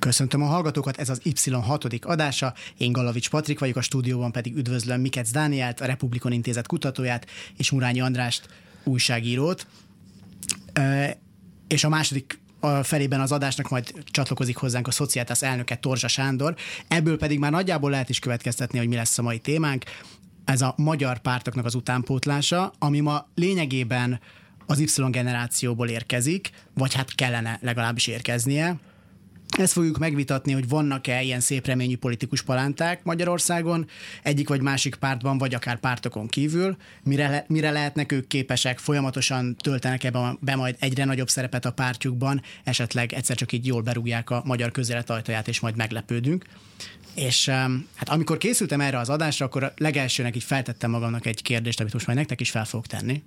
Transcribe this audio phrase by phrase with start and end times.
[0.00, 2.54] Köszöntöm a hallgatókat, ez az Y hatodik adása.
[2.76, 7.70] Én Galavics Patrik vagyok, a stúdióban pedig üdvözlöm Mikec Dánielt, a Republikon Intézet kutatóját, és
[7.70, 8.48] Murányi Andrást,
[8.84, 9.66] újságírót.
[11.68, 16.54] És a második a felében az adásnak majd csatlakozik hozzánk a Szociátász elnöke Torzsa Sándor.
[16.88, 19.84] Ebből pedig már nagyjából lehet is következtetni, hogy mi lesz a mai témánk.
[20.44, 24.20] Ez a magyar pártoknak az utánpótlása, ami ma lényegében
[24.66, 28.78] az Y generációból érkezik, vagy hát kellene legalábbis érkeznie.
[29.58, 33.86] Ezt fogjuk megvitatni, hogy vannak-e ilyen szép reményű politikus palánták Magyarországon,
[34.22, 39.56] egyik vagy másik pártban, vagy akár pártokon kívül, mire, le, mire lehetnek ők képesek, folyamatosan
[39.56, 44.30] töltenek ebbe be majd egyre nagyobb szerepet a pártjukban, esetleg egyszer csak így jól berúgják
[44.30, 46.44] a magyar közélet ajtaját, és majd meglepődünk.
[47.14, 47.48] És
[47.94, 52.06] hát amikor készültem erre az adásra, akkor legelsőnek így feltettem magamnak egy kérdést, amit most
[52.06, 53.22] majd nektek is fel fogok tenni.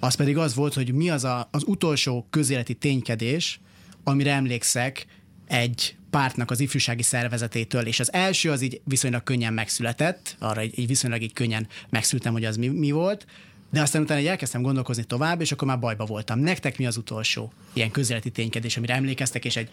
[0.00, 3.60] Az pedig az volt, hogy mi az a, az utolsó közéleti ténykedés,
[4.04, 5.06] amire emlékszek,
[5.46, 10.78] egy pártnak az ifjúsági szervezetétől, és az első az így viszonylag könnyen megszületett, arra így,
[10.78, 13.26] így viszonylag így könnyen megszültem, hogy az mi, mi volt,
[13.70, 16.38] de aztán utána egy elkezdtem gondolkozni tovább, és akkor már bajba voltam.
[16.38, 19.68] Nektek mi az utolsó ilyen közéleti ténykedés, amire emlékeztek, és egy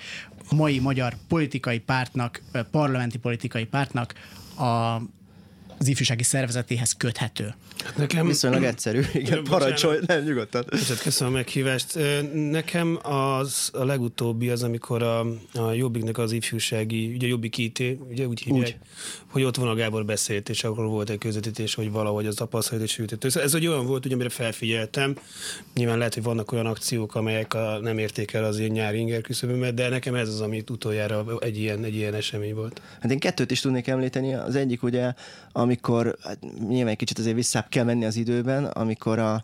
[0.52, 4.14] mai magyar politikai pártnak, parlamenti politikai pártnak
[4.58, 5.02] a
[5.82, 7.54] az ifjúsági szervezetéhez köthető.
[7.98, 8.28] Nekem...
[8.28, 10.66] Viszonylag egyszerű, igen, parancsolj, nem nyugodtan.
[11.04, 11.98] Köszönöm a meghívást.
[12.34, 15.20] Nekem az a legutóbbi az, amikor a,
[15.54, 18.76] a Jobbiknek az ifjúsági, ugye Jobbik IT, ugye úgy hívják, úgy.
[19.28, 22.84] hogy ott van a Gábor beszélt, és akkor volt egy közvetítés, hogy valahogy az tapasztalat
[22.84, 23.36] és ütött.
[23.36, 25.16] Ez egy olyan volt, ugye, amire felfigyeltem.
[25.76, 29.22] Nyilván lehet, hogy vannak olyan akciók, amelyek a, nem érték el az én nyári inger
[29.22, 32.82] küszöbömet, de nekem ez az, amit utoljára egy ilyen, egy ilyen esemény volt.
[33.00, 34.34] Hát én kettőt is tudnék említeni.
[34.34, 35.14] Az egyik ugye,
[35.52, 39.44] amikor, hát nyilván egy kicsit azért vissza kell menni az időben, amikor a,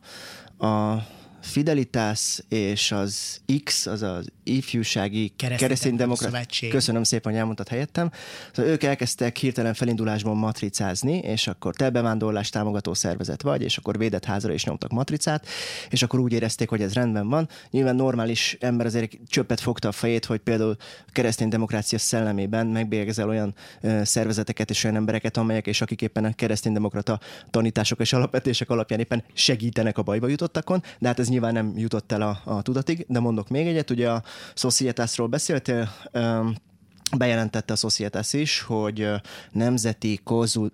[0.68, 1.03] a
[1.41, 6.39] Fidelitas és az X, az az ifjúsági keresztény demokrata
[6.69, 8.11] Köszönöm szépen, hogy elmondtad helyettem.
[8.51, 13.97] Szóval ők elkezdtek hirtelen felindulásban matricázni, és akkor te bevándorlás támogató szervezet vagy, és akkor
[13.97, 15.47] védett házra is nyomtak matricát,
[15.89, 17.49] és akkor úgy érezték, hogy ez rendben van.
[17.71, 20.75] Nyilván normális ember azért csöppet fogta a fejét, hogy például
[21.11, 23.55] keresztény demokrácia szellemében megbélyegezel olyan
[24.03, 28.99] szervezeteket és olyan embereket, amelyek és akik éppen a keresztény demokrata tanítások és alapvetések alapján
[28.99, 33.05] éppen segítenek a bajba jutottakon, de hát ez nyilván nem jutott el a, a tudatig,
[33.07, 34.23] de mondok még egyet, ugye a
[34.53, 35.89] Societasról beszéltél,
[37.17, 39.07] bejelentette a Societas is, hogy
[39.51, 40.19] nemzeti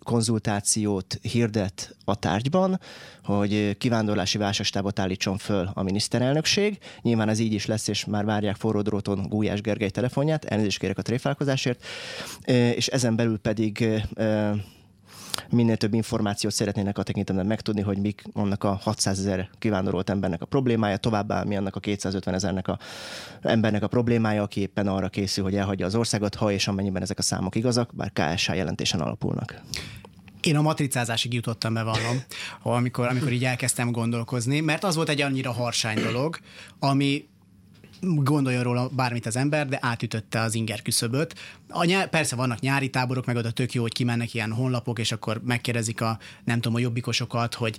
[0.04, 2.80] konzultációt hirdet a tárgyban,
[3.24, 6.78] hogy kivándorlási válságstábot állítson föl a miniszterelnökség.
[7.02, 10.98] Nyilván ez így is lesz, és már várják forró dróton Gulyás Gergely telefonját, elnézést kérek
[10.98, 11.84] a tréfálkozásért,
[12.76, 13.88] és ezen belül pedig
[15.50, 20.42] minél több információt szeretnének a tekintetben megtudni, hogy mik annak a 600 ezer kivándorolt embernek
[20.42, 22.80] a problémája, továbbá mi annak a 250 ezernek a
[23.42, 27.20] embernek a problémája, aki éppen arra készül, hogy elhagyja az országot, ha és amennyiben ezek
[27.20, 29.62] a számok igazak, bár KSH jelentésen alapulnak.
[30.42, 32.24] Én a matricázásig jutottam, bevallom,
[32.62, 36.40] amikor, amikor így elkezdtem gondolkozni, mert az volt egy annyira harsány dolog,
[36.80, 37.28] ami
[38.04, 41.36] gondoljon róla bármit az ember, de átütötte az inger küszöböt.
[41.70, 45.12] A nyár, persze vannak nyári táborok, meg oda tök jó, hogy kimennek ilyen honlapok, és
[45.12, 47.78] akkor megkérdezik a, nem tudom, a jobbikosokat, hogy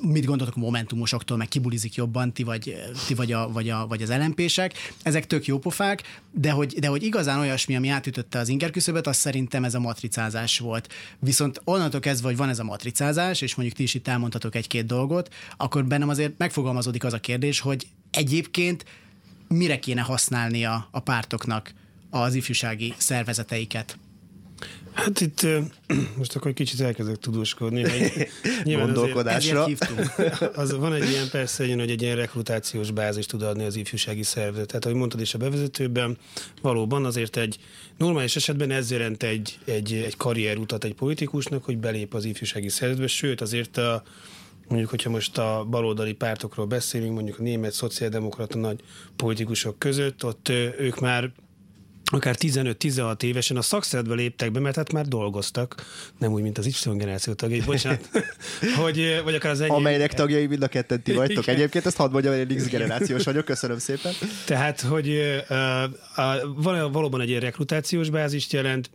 [0.00, 2.74] mit gondoltok a momentumosoktól, meg kibulizik jobban, ti vagy,
[3.06, 4.40] ti vagy, a, vagy, a, vagy az lmp
[5.02, 9.06] Ezek tök jó pofák, de hogy, de hogy igazán olyasmi, ami átütötte az inger küszöböt,
[9.06, 10.92] az szerintem ez a matricázás volt.
[11.18, 14.86] Viszont onnantól kezdve, hogy van ez a matricázás, és mondjuk ti is itt elmondhatok egy-két
[14.86, 18.84] dolgot, akkor bennem azért megfogalmazódik az a kérdés, hogy egyébként
[19.48, 21.72] mire kéne használnia a pártoknak
[22.10, 23.98] az ifjúsági szervezeteiket?
[24.94, 25.46] Hát itt
[26.18, 27.84] most akkor egy kicsit elkezdek tudóskodni.
[28.64, 29.62] Gondolkodásra.
[29.62, 34.22] Azért, az, van egy ilyen persze, hogy egy ilyen rekrutációs bázis tud adni az ifjúsági
[34.22, 34.66] szervezet.
[34.66, 36.18] Tehát, ahogy mondtad is a bevezetőben,
[36.62, 37.58] valóban azért egy
[37.98, 43.08] normális esetben ez jelent egy, egy, egy karrierutat egy politikusnak, hogy belép az ifjúsági szervezetbe,
[43.08, 44.02] sőt azért a,
[44.68, 48.80] mondjuk, hogyha most a baloldali pártokról beszélünk, mondjuk a német szociáldemokrata nagy
[49.16, 51.32] politikusok között, ott ők már
[52.04, 55.84] akár 15-16 évesen a szakszeretbe léptek be, mert hát már dolgoztak,
[56.18, 58.08] nem úgy, mint az Y generáció tagjai, bocsánat,
[58.82, 59.74] hogy, vagy akár az enyém.
[59.74, 61.46] Amelynek tagjai mind a ketten ti vagytok.
[61.46, 64.12] Egyébként ezt hadd mondjam, hogy én X generációs vagyok, köszönöm szépen.
[64.46, 65.82] Tehát, hogy uh,
[66.56, 68.90] uh, valóban egy ilyen rekrutációs bázist jelent,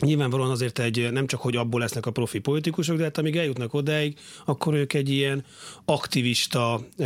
[0.00, 3.74] Nyilvánvalóan azért egy, nem csak, hogy abból lesznek a profi politikusok, de hát amíg eljutnak
[3.74, 5.44] odáig, akkor ők egy ilyen
[5.84, 7.04] aktivista ö,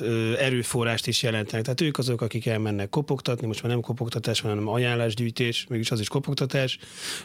[0.00, 1.62] ö, erőforrást is jelentenek.
[1.64, 6.08] Tehát ők azok, akik elmennek kopogtatni, most már nem kopogtatás, hanem ajánlásgyűjtés, mégis az is
[6.08, 6.78] kopogtatás.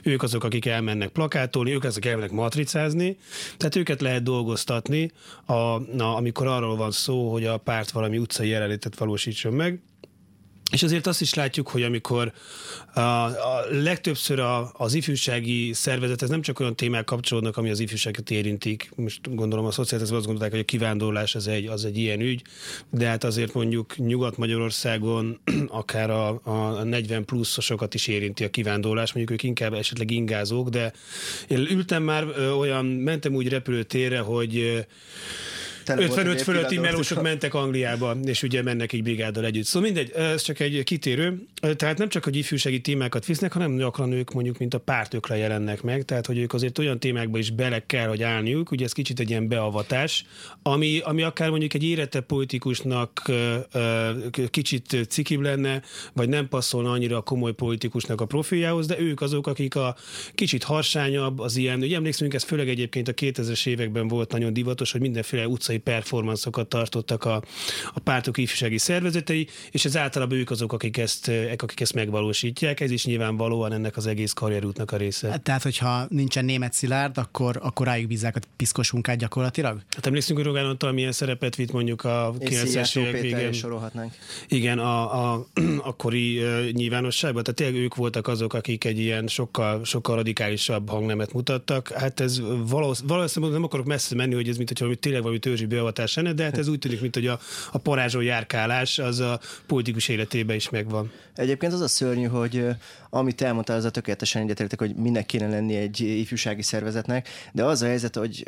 [0.03, 3.17] Ők azok, akik elmennek plakátolni, ők azok, elmennek matricázni.
[3.57, 5.11] Tehát őket lehet dolgoztatni,
[5.45, 9.79] a, na, amikor arról van szó, hogy a párt valami utcai jelenlétet valósítson meg.
[10.71, 12.31] És azért azt is látjuk, hogy amikor
[12.93, 17.79] a, a legtöbbször a, az ifjúsági szervezet, ez nem csak olyan témák kapcsolódnak, ami az
[17.79, 18.91] ifjúságot érintik.
[18.95, 22.41] Most gondolom a szociális azt gondolták, hogy a kivándorlás az egy, az egy ilyen ügy,
[22.89, 29.39] de hát azért mondjuk Nyugat-Magyarországon akár a, a 40 pluszosokat is érinti a kivándorlás, mondjuk
[29.39, 30.93] ők inkább esetleg ingázók, de
[31.47, 32.25] én ültem már
[32.57, 34.85] olyan, mentem úgy repülőtérre, hogy
[35.99, 39.65] 55 fölötti melósok mentek Angliába, és ugye mennek egy brigáddal együtt.
[39.65, 41.45] Szóval mindegy, ez csak egy kitérő.
[41.75, 45.81] Tehát nem csak, hogy ifjúsági témákat visznek, hanem gyakran ők mondjuk, mint a pártökre jelennek
[45.81, 49.19] meg, tehát hogy ők azért olyan témákba is bele kell, hogy állniuk, ugye ez kicsit
[49.19, 50.25] egy ilyen beavatás,
[50.61, 53.31] ami, ami akár mondjuk egy érette politikusnak
[54.49, 55.81] kicsit cikibb lenne,
[56.13, 59.95] vagy nem passzolna annyira a komoly politikusnak a profiljához, de ők azok, akik a
[60.35, 64.91] kicsit harsányabb, az ilyen, ugye emlékszünk, ez főleg egyébként a 2000-es években volt nagyon divatos,
[64.91, 67.43] hogy mindenféle utcai performanszokat tartottak a,
[67.93, 72.79] a pártok ifjúsági szervezetei, és ez általában ők azok, akik ezt, akik ezt megvalósítják.
[72.79, 75.29] Ez is nyilvánvalóan ennek az egész karrierútnak a része.
[75.29, 79.81] Hát, tehát, hogyha nincsen német szilárd, akkor, akkor rájuk bízzák a piszkos munkát gyakorlatilag?
[79.95, 83.51] Hát emlékszünk, hogy Rogán Antal milyen szerepet vitt mondjuk a 90-es évek végén.
[83.51, 84.13] sorolhatnánk.
[84.47, 85.47] Igen, a, a
[85.91, 86.41] akkori
[86.71, 87.43] nyilvánosságban.
[87.43, 91.89] Tehát tényleg ők voltak azok, akik egy ilyen sokkal, sokkal radikálisabb hangnemet mutattak.
[91.89, 95.75] Hát ez valószínűleg nem akarok messze menni, hogy ez mint hogy valami, tényleg valami törzsi
[95.75, 97.39] beavatás lenne, de hát ez úgy tűnik, mint hogy a,
[97.71, 101.11] a parázsó járkálás az a politikus életében is megvan.
[101.35, 102.65] Egyébként az a szörnyű, hogy
[103.13, 107.81] amit elmondtál, az a tökéletesen egyetértek, hogy minek kéne lenni egy ifjúsági szervezetnek, de az
[107.81, 108.45] a helyzet, hogy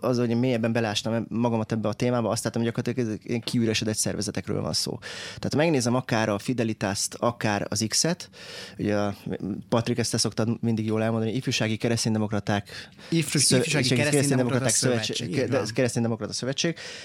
[0.00, 4.72] az, hogy mélyebben belástam magamat ebbe a témába, azt láttam, hogy gyakorlatilag kiüresedett szervezetekről van
[4.72, 4.98] szó.
[5.24, 8.30] Tehát megnézem akár a Fidelitást, akár az X-et,
[8.78, 9.14] ugye a
[9.68, 16.53] Patrik ezt te szoktad mindig jól elmondani, ifjúsági kereszténydemokraták, ifjúsági kereszténydemokraták szövetség, kereszténydemokrata szövetség,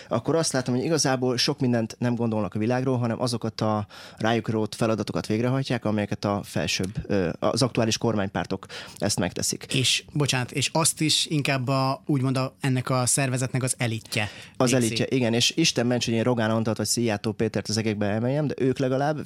[0.08, 3.88] akkor azt látom, hogy igazából sok mindent nem gondolnak a világról, hanem azokat a
[4.18, 8.66] rájuk rót feladatokat végrehajtják, amelyeket a felsőbb az aktuális kormánypártok
[8.98, 9.66] ezt megteszik.
[9.74, 14.30] És, bocsánat, és azt is inkább a, úgymond a, ennek a szervezetnek az elitje.
[14.58, 14.86] Az végzi.
[14.86, 18.48] elitje, igen, és Isten ments, hogy én Rogán Antat vagy Szijjátó Pétert az egekbe emeljem,
[18.48, 19.26] de ők legalább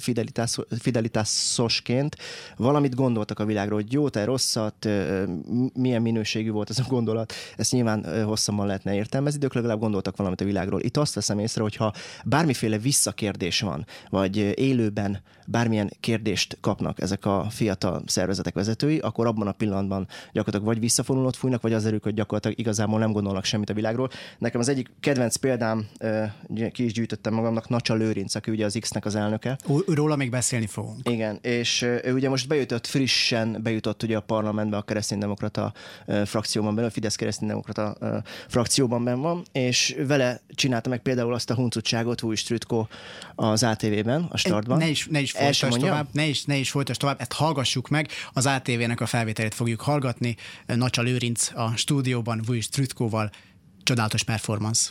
[0.80, 2.16] fidelitászosként
[2.56, 4.88] valamit gondoltak a világról, hogy jó, te rosszat,
[5.74, 10.13] milyen minőségű volt ez a gondolat, ezt nyilván hosszabban lehetne értelmezni, de ők legalább gondoltak
[10.16, 10.80] valamit a világról.
[10.80, 11.92] Itt azt veszem észre, hogyha
[12.24, 19.46] bármiféle visszakérdés van, vagy élőben bármilyen kérdést kapnak ezek a fiatal szervezetek vezetői, akkor abban
[19.46, 23.70] a pillanatban gyakorlatilag vagy visszafonulót fújnak, vagy az erők, hogy gyakorlatilag igazából nem gondolnak semmit
[23.70, 24.10] a világról.
[24.38, 25.86] Nekem az egyik kedvenc példám,
[26.72, 29.58] ki is gyűjtöttem magamnak, Nacsa Lőrinc, aki ugye az X-nek az elnöke.
[29.86, 31.08] Róla még beszélni fogunk.
[31.08, 35.72] Igen, és ő ugye most bejutott, frissen bejutott ugye a parlamentbe a kereszténydemokrata
[36.24, 37.96] frakcióban belül, a Fidesz kereszténydemokrata
[38.48, 42.86] frakcióban ben van, és vele csinálta meg például azt a huncutságot Új Strütko
[43.34, 44.78] az ATV-ben, a startban.
[44.78, 48.08] Ne is, ne is folytasd tovább, ne is, ne is folytasd tovább, ezt hallgassuk meg.
[48.32, 50.36] Az ATV-nek a felvételét fogjuk hallgatni.
[50.66, 53.30] Nacsa Lőrinc a stúdióban, Vujic Trütkóval.
[53.82, 54.90] Csodálatos performance.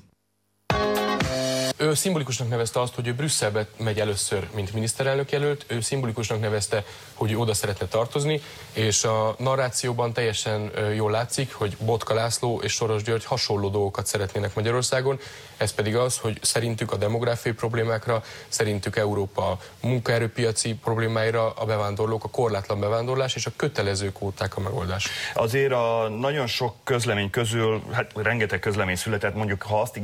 [1.78, 6.84] Ő szimbolikusnak nevezte azt, hogy ő Brüsszelbe megy először, mint miniszterelnök jelölt, ő szimbolikusnak nevezte,
[7.14, 8.42] hogy ő oda szeretne tartozni,
[8.74, 14.56] és a narrációban teljesen jól látszik, hogy Botka László és Soros György hasonló dolgokat szeretnének
[14.56, 15.20] Magyarországon,
[15.64, 22.30] ez pedig az, hogy szerintük a demográfiai problémákra, szerintük Európa munkaerőpiaci problémáira a bevándorlók, a
[22.30, 25.08] korlátlan bevándorlás és a kötelező kvóták a megoldás.
[25.34, 30.00] Azért a nagyon sok közlemény közül, hát rengeteg közlemény született, mondjuk ha azt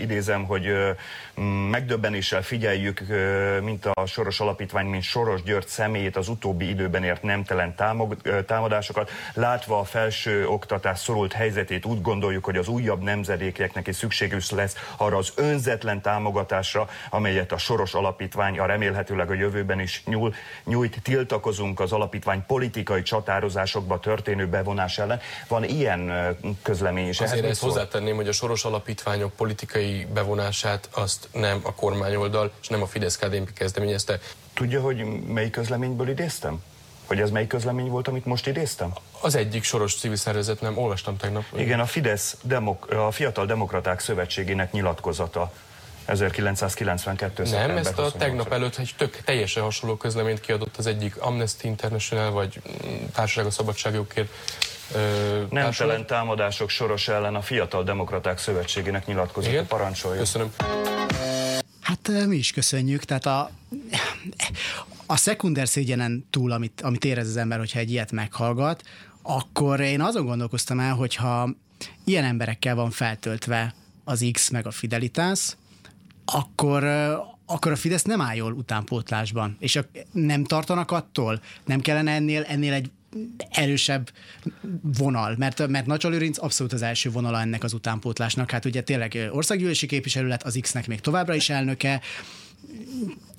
[0.00, 0.66] idézem, hogy
[1.70, 3.02] megdöbbenéssel figyeljük,
[3.62, 7.74] mint a Soros Alapítvány, mint Soros György személyét az utóbbi időben ért nemtelen
[8.46, 9.10] támadásokat.
[9.34, 14.76] Látva a felső oktatás szorult helyzetét, úgy gondoljuk, hogy az újabb nemzedékeknek is szükségük lesz
[14.98, 21.02] arra az önzetlen támogatásra, amelyet a Soros Alapítvány a remélhetőleg a jövőben is nyúl, nyújt.
[21.02, 25.20] Tiltakozunk az alapítvány politikai csatározásokba történő bevonás ellen.
[25.48, 26.12] Van ilyen
[26.62, 27.20] közlemény is.
[27.20, 32.82] Azért ezt hozzátenném, hogy a Soros Alapítványok politikai bevonását azt nem a kormányoldal és nem
[32.82, 34.18] a fidesz KDNP kezdeményezte.
[34.54, 36.62] Tudja, hogy melyik közleményből idéztem?
[37.08, 38.92] Hogy ez melyik közlemény volt, amit most idéztem?
[39.20, 41.44] Az egyik soros civil szervezet, nem olvastam tegnap.
[41.56, 45.52] Igen, a Fidesz, demok- a Fiatal Demokraták Szövetségének nyilatkozata
[46.04, 47.42] 1992.
[47.42, 48.52] Nem, ezt a tegnap 28-án.
[48.52, 53.50] előtt egy tök teljesen hasonló közleményt kiadott az egyik Amnesty International, vagy mm, Társaság a
[54.90, 55.48] társulat.
[55.50, 60.18] Nemtelen támadások soros ellen a Fiatal Demokraták Szövetségének nyilatkozata parancsolja.
[60.18, 60.54] Köszönöm.
[61.88, 63.50] Hát mi is köszönjük, tehát a,
[65.06, 68.82] a szekunder szégyenen túl, amit, amit érez az ember, hogyha egy ilyet meghallgat,
[69.22, 71.54] akkor én azon gondolkoztam el, hogyha
[72.04, 75.56] ilyen emberekkel van feltöltve az X meg a Fidelitas,
[76.24, 76.84] akkor,
[77.46, 79.56] akkor a Fidesz nem áll jól utánpótlásban.
[79.58, 81.40] És a, nem tartanak attól?
[81.64, 82.90] Nem kellene ennél, ennél egy
[83.50, 84.10] erősebb
[84.82, 88.50] vonal, mert, mert Nacsal Lőrinc abszolút az első vonala ennek az utánpótlásnak.
[88.50, 92.00] Hát ugye tényleg országgyűlési képviselő lett, az X-nek még továbbra is elnöke.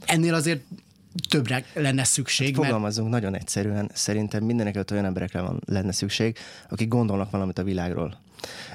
[0.05, 0.61] Ennél azért
[1.29, 6.37] többre lenne szükség, mert Fogalmazunk nagyon egyszerűen, szerintem mindenek olyan emberekre van, lenne szükség,
[6.69, 8.19] akik gondolnak valamit a világról.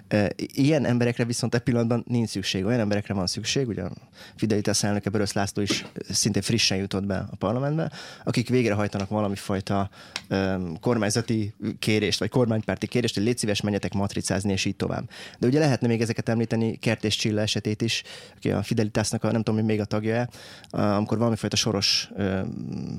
[0.08, 2.64] E, Ilyen emberekre viszont egy pillanatban nincs szükség.
[2.64, 3.92] Olyan emberekre van szükség, ugye a
[4.36, 7.90] Fidelitas elnöke Börös László is szintén frissen jutott be a parlamentbe,
[8.24, 9.90] akik végrehajtanak valami fajta
[10.30, 15.10] um, kormányzati kérést, vagy kormánypárti kérést, hogy légy szíves, menjetek matricázni, és így tovább.
[15.38, 18.02] De ugye lehetne még ezeket említeni, Kert és Csilla esetét is,
[18.36, 20.28] aki a Fidelitasnak a, nem tudom, hogy még a tagja
[20.70, 22.40] amikor valami fajta soros ö,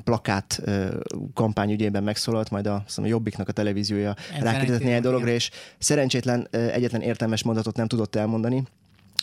[0.03, 0.85] plakát ö,
[1.33, 7.01] kampány ügyében megszólalt, majd a, a Jobbiknak a televíziója rákérdezett néhány dologra, és szerencsétlen egyetlen
[7.01, 8.63] értelmes mondatot nem tudott elmondani,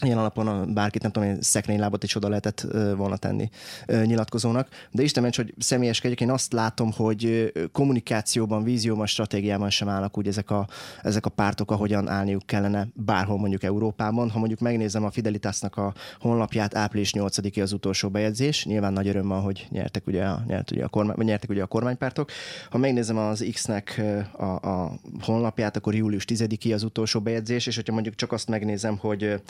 [0.02, 2.66] Ilyen alapon bárkit, nem tudom, én szekrénylábat is oda lehetett
[2.96, 3.50] volna tenni
[3.86, 4.68] nyilatkozónak.
[4.90, 10.26] De Isten ments, hogy személyeskedjek, én azt látom, hogy kommunikációban, vízióban, stratégiában sem állnak úgy
[10.26, 10.66] ezek a,
[11.02, 14.30] ezek a pártok, ahogyan állniuk kellene bárhol mondjuk Európában.
[14.30, 19.28] Ha mondjuk megnézem a Fidelitasnak a honlapját, április 8 az utolsó bejegyzés, nyilván nagy öröm
[19.28, 22.30] van, hogy nyertek ugye, a- nyert ugye a, kormány, nyertek ugye a kormánypártok.
[22.70, 27.92] Ha megnézem az X-nek a, a honlapját, akkor július 10 az utolsó bejegyzés, és hogyha
[27.92, 29.40] mondjuk csak azt megnézem, hogy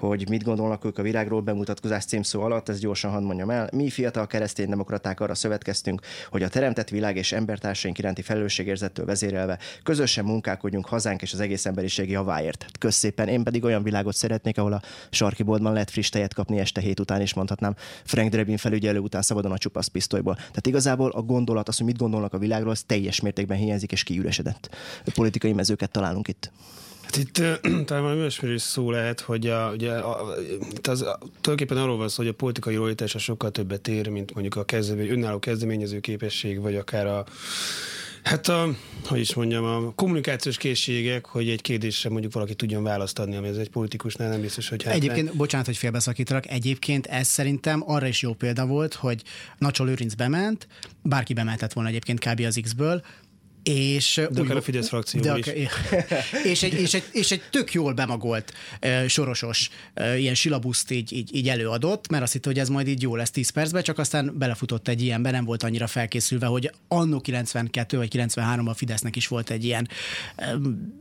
[0.00, 3.68] hogy mit gondolnak ők a világról bemutatkozás címszó alatt, ezt gyorsan hadd mondjam el.
[3.72, 6.00] Mi fiatal kereszténydemokraták arra szövetkeztünk,
[6.30, 11.66] hogy a teremtett világ és embertársaink iránti felelősségérzettől vezérelve közösen munkálkodjunk hazánk és az egész
[11.66, 12.66] emberiség javáért.
[12.78, 16.58] Kösz szépen, én pedig olyan világot szeretnék, ahol a sarki boltban lehet friss tejet kapni
[16.58, 17.74] este hét után, és mondhatnám
[18.04, 20.34] Frank Drebin felügyelő után szabadon a csupasz pisztolyból.
[20.34, 24.02] Tehát igazából a gondolat, az, hogy mit gondolnak a világról, az teljes mértékben hiányzik és
[24.02, 24.76] kiüresedett.
[25.14, 26.50] Politikai mezőket találunk itt.
[27.08, 27.42] Hát itt
[27.86, 30.34] talán valami olyasmiről is szó lehet, hogy a, ugye, a,
[30.72, 34.34] itt az, a, tulajdonképpen arról van szó, hogy a politikai realitása sokkal többet ér, mint
[34.34, 37.24] mondjuk a kezdemény, önálló kezdeményező képesség, vagy akár a
[38.22, 38.68] Hát a,
[39.04, 43.48] hogy is mondjam, a kommunikációs készségek, hogy egy kérdésre mondjuk valaki tudjon választ adni, ami
[43.48, 48.06] ez egy politikusnál nem biztos, hogy hát Egyébként, bocsánat, hogy félbeszakítalak, egyébként ez szerintem arra
[48.06, 49.22] is jó példa volt, hogy
[49.58, 50.66] Nacsol Lőrinc bement,
[51.02, 52.40] bárki bemehetett volna egyébként kb.
[52.40, 53.02] az X-ből,
[53.68, 55.46] és De akár a Fidesz frakcióból is.
[56.52, 61.12] és, egy, és, egy, és egy tök jól bemagolt uh, sorosos uh, ilyen silabuszt így,
[61.12, 63.98] így, így előadott, mert azt hitte, hogy ez majd így jó lesz 10 percben, csak
[63.98, 69.16] aztán belefutott egy ilyenbe, nem volt annyira felkészülve, hogy annó 92 vagy 93 a Fidesznek
[69.16, 69.88] is volt egy ilyen
[70.54, 70.96] um,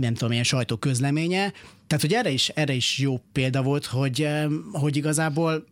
[0.00, 1.52] nem tudom, ilyen sajtóközleménye.
[1.86, 4.28] Tehát, hogy erre is, erre is jó példa volt, hogy,
[4.72, 5.64] hogy igazából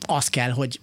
[0.00, 0.80] az kell, hogy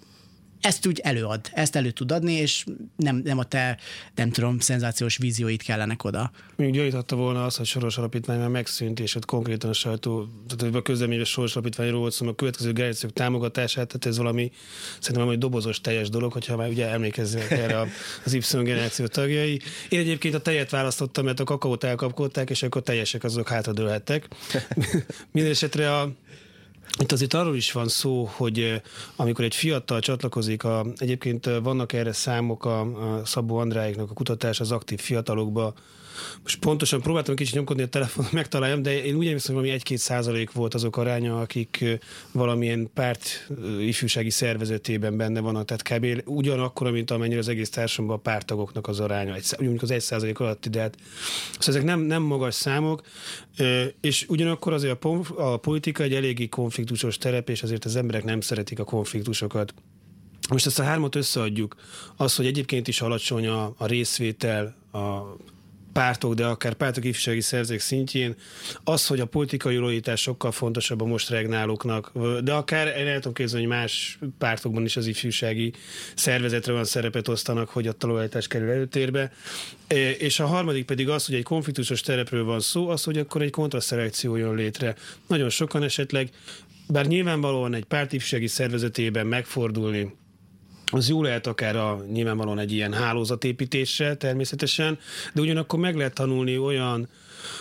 [0.62, 3.78] ezt úgy előad, ezt elő tud adni, és nem, nem a te,
[4.16, 6.32] nem tudom, szenzációs vízióit kellenek oda.
[6.56, 10.76] Még gyanította volna az, hogy Soros Alapítvány már megszűnt, és ott konkrétan a sajtó, tehát
[10.76, 14.52] a közleményben Soros Alapítványról volt szó, a következő generációk támogatását, tehát ez valami,
[15.00, 17.80] szerintem valami dobozos teljes dolog, hogyha már ugye emlékezzenek erre
[18.26, 19.62] az Y generáció tagjai.
[19.90, 24.28] Én egyébként a tejet választottam, mert a kakaót elkapkodták, és akkor teljesek azok hátradőlhettek.
[25.32, 26.12] Minden esetre a,
[27.00, 28.82] itt azért arról is van szó, hogy eh,
[29.16, 34.14] amikor egy fiatal csatlakozik, a, egyébként eh, vannak erre számok a, a Szabó Andráiknak a
[34.14, 35.74] kutatás az aktív fiatalokba,
[36.44, 39.96] most pontosan próbáltam kicsit nyomkodni a telefonon, megtaláljam, de én úgy emlékszem, hogy valami 1-2
[39.96, 41.86] százalék volt azok aránya, akik
[42.32, 43.48] valamilyen párt
[43.80, 46.28] ifjúsági szervezetében benne vannak, tehát kb.
[46.30, 50.40] ugyanakkor, mint amennyire az egész társadalomban a pártagoknak az aránya, egy, mondjuk az 1 százalék
[50.40, 50.98] alatti, de hát
[51.60, 53.02] szóval ezek nem, nem magas számok,
[54.02, 58.42] és ugyanakkor azért a, a politika egy eléggé konfliktusos terep, és azért az emberek nem
[58.42, 59.74] szeretik a konfliktusokat.
[60.50, 61.76] Most ezt a hármat összeadjuk,
[62.16, 64.98] az, hogy egyébként is alacsony a, a részvétel, a
[65.94, 68.36] pártok, de akár pártok ifjúsági szerzők szintjén,
[68.84, 72.12] az, hogy a politikai lojalitás sokkal fontosabb a most regnálóknak,
[72.44, 75.74] de akár el tudom képzelni, hogy más pártokban is az ifjúsági
[76.16, 79.32] szervezetre van szerepet osztanak, hogy a lojalitás kerül előtérbe.
[79.88, 83.42] E, És a harmadik pedig az, hogy egy konfliktusos terepről van szó, az, hogy akkor
[83.42, 84.96] egy kontraszelekció jön létre.
[85.28, 86.30] Nagyon sokan esetleg
[86.88, 90.16] bár nyilvánvalóan egy pártifsági szervezetében megfordulni,
[90.92, 95.00] az jó lehet akár a, nyilvánvalóan egy ilyen hálózatépítésre természetesen,
[95.34, 97.10] de ugyanakkor meg lehet tanulni olyan,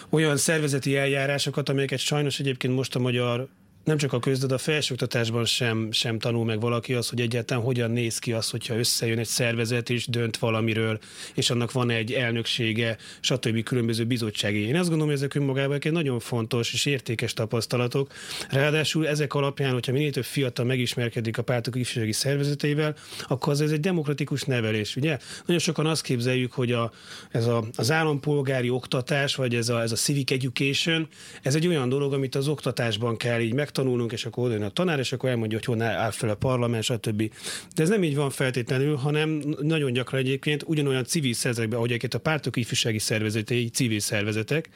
[0.09, 3.49] olyan szervezeti eljárásokat, amelyeket sajnos egyébként most a magyar
[3.87, 7.63] nem csak a köz, de a felsőoktatásban sem, sem tanul meg valaki az, hogy egyáltalán
[7.63, 10.99] hogyan néz ki az, hogyha összejön egy szervezet és dönt valamiről,
[11.35, 13.63] és annak van egy elnöksége, stb.
[13.63, 14.67] különböző bizottsági.
[14.67, 18.13] Én azt gondolom, hogy ezek önmagában egy nagyon fontos és értékes tapasztalatok.
[18.51, 22.95] Ráadásul ezek alapján, hogyha minél több fiatal megismerkedik a pártok ifjúsági szervezeteivel,
[23.27, 24.97] akkor az ez egy demokratikus nevelés.
[24.97, 25.19] Ugye?
[25.47, 26.93] Nagyon sokan azt képzeljük, hogy a,
[27.31, 31.09] ez a, az állampolgári oktatás, vagy ez a, ez a civic education,
[31.43, 34.71] ez egy olyan dolog, amit az oktatásban kell így meg megtanulnunk, és akkor oda a
[34.71, 37.33] tanár, és akkor elmondja, hogy honnan áll fel a parlament, stb.
[37.75, 42.15] De ez nem így van feltétlenül, hanem nagyon gyakran egyébként ugyanolyan civil szervezetekben, ahogy egyébként
[42.15, 44.69] a pártok ifjúsági szervezetei, civil szervezetek.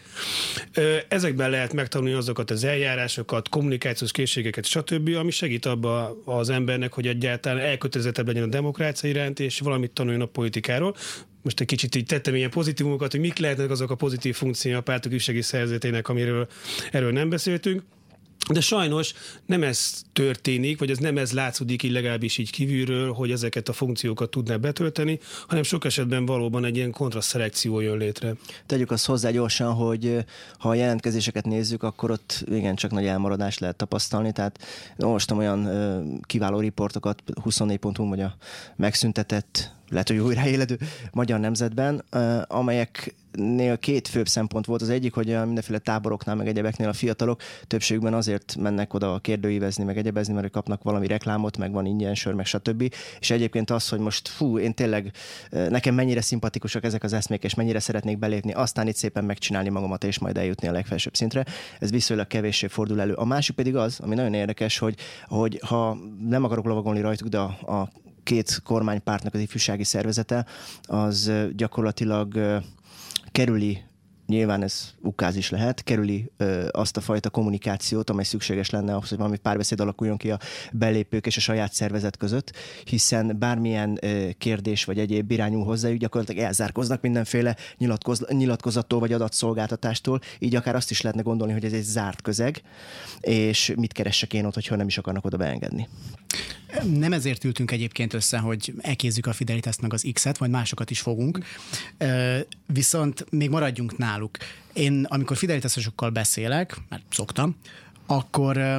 [1.09, 7.07] Ezekben lehet megtanulni azokat az eljárásokat, kommunikációs készségeket, stb., ami segít abba az embernek, hogy
[7.07, 10.95] egyáltalán elkötelezettebb legyen a demokrácia iránt, és valamit tanuljon a politikáról
[11.43, 14.81] most egy kicsit így tettem ilyen pozitívumokat, hogy mik lehetnek azok a pozitív funkciói a
[14.81, 16.49] pártok ifjúsági szervezetének, amiről
[16.91, 17.83] erről nem beszéltünk.
[18.49, 19.15] De sajnos
[19.47, 23.73] nem ez történik, vagy ez nem ez látszódik így legalábbis így kívülről, hogy ezeket a
[23.73, 28.35] funkciókat tudná betölteni, hanem sok esetben valóban egy ilyen kontraszelekció jön létre.
[28.67, 30.25] Tegyük azt hozzá gyorsan, hogy
[30.59, 34.33] ha a jelentkezéseket nézzük, akkor ott igen csak nagy elmaradást lehet tapasztalni.
[34.33, 34.59] Tehát
[34.99, 35.69] olvastam olyan
[36.23, 38.37] kiváló riportokat, 24.hu vagy a
[38.77, 40.79] megszüntetett lehet, hogy újra éledő
[41.13, 42.05] magyar nemzetben,
[43.39, 44.83] amelyeknél két főbb szempont volt.
[44.83, 49.85] Az egyik, hogy a mindenféle táboroknál, meg egyebeknél a fiatalok többségben azért mennek oda kérdőívezni,
[49.85, 52.95] meg egyebezni, mert kapnak valami reklámot, meg van ingyen sör, meg stb.
[53.21, 55.13] És egyébként az, hogy most fú, én tényleg
[55.51, 60.05] nekem mennyire szimpatikusak ezek az eszmék, és mennyire szeretnék belépni, aztán itt szépen megcsinálni magamat,
[60.05, 61.45] és majd eljutni a legfelsőbb szintre.
[61.79, 63.13] Ez viszonylag kevéssé fordul elő.
[63.13, 64.97] A másik pedig az, ami nagyon érdekes, hogy,
[65.27, 67.91] hogy ha nem akarok lovagolni rajtuk, de a, a
[68.23, 70.47] két kormánypártnak az ifjúsági szervezete,
[70.83, 72.61] az gyakorlatilag
[73.35, 73.90] kerüli
[74.31, 79.09] nyilván ez ukáz is lehet, kerüli ö, azt a fajta kommunikációt, amely szükséges lenne ahhoz,
[79.09, 80.39] hogy valami párbeszéd alakuljon ki a
[80.73, 82.53] belépők és a saját szervezet között,
[82.85, 90.21] hiszen bármilyen ö, kérdés vagy egyéb irányú hozzájuk gyakorlatilag elzárkoznak mindenféle nyilatkoz, nyilatkozattól vagy adatszolgáltatástól,
[90.39, 92.63] így akár azt is lehetne gondolni, hogy ez egy zárt közeg,
[93.21, 95.89] és mit keressek én ott, hogyha nem is akarnak oda beengedni.
[96.85, 101.01] Nem ezért ültünk egyébként össze, hogy elkézzük a Fidelitást meg az X-et, majd másokat is
[101.01, 101.39] fogunk.
[102.67, 104.37] Viszont még maradjunk náluk.
[104.73, 107.57] Én, amikor Fidelitásosokkal beszélek, mert szoktam,
[108.07, 108.79] akkor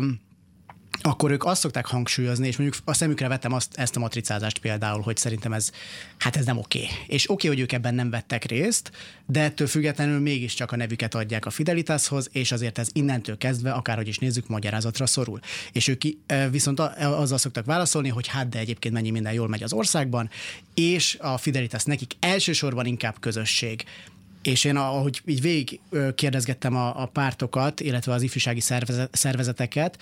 [1.03, 5.01] akkor ők azt szokták hangsúlyozni, és mondjuk a szemükre vettem azt, ezt a matricázást például,
[5.01, 5.71] hogy szerintem ez,
[6.17, 6.87] hát ez nem oké.
[7.07, 8.91] És oké, hogy ők ebben nem vettek részt,
[9.25, 14.07] de ettől függetlenül mégiscsak a nevüket adják a Fidelitashoz, és azért ez innentől kezdve, akárhogy
[14.07, 15.39] is nézzük, magyarázatra szorul.
[15.71, 16.01] És ők
[16.51, 20.29] viszont azzal szoktak válaszolni, hogy hát de egyébként mennyi minden jól megy az országban,
[20.73, 23.83] és a Fidelitas nekik elsősorban inkább közösség.
[24.41, 25.79] És én, ahogy így végig
[26.15, 28.59] kérdezgettem a, a pártokat, illetve az ifjúsági
[29.11, 29.97] szervezeteket,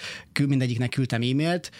[0.47, 1.71] mindegyiknek küldtem e-mailt,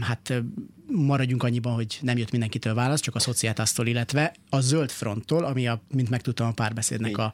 [0.00, 0.42] hát
[0.86, 5.68] maradjunk annyiban, hogy nem jött mindenkitől válasz, csak a szociátasztól, illetve a Zöld Fronttól, ami,
[5.68, 7.32] a, mint megtudtam, a párbeszédnek a,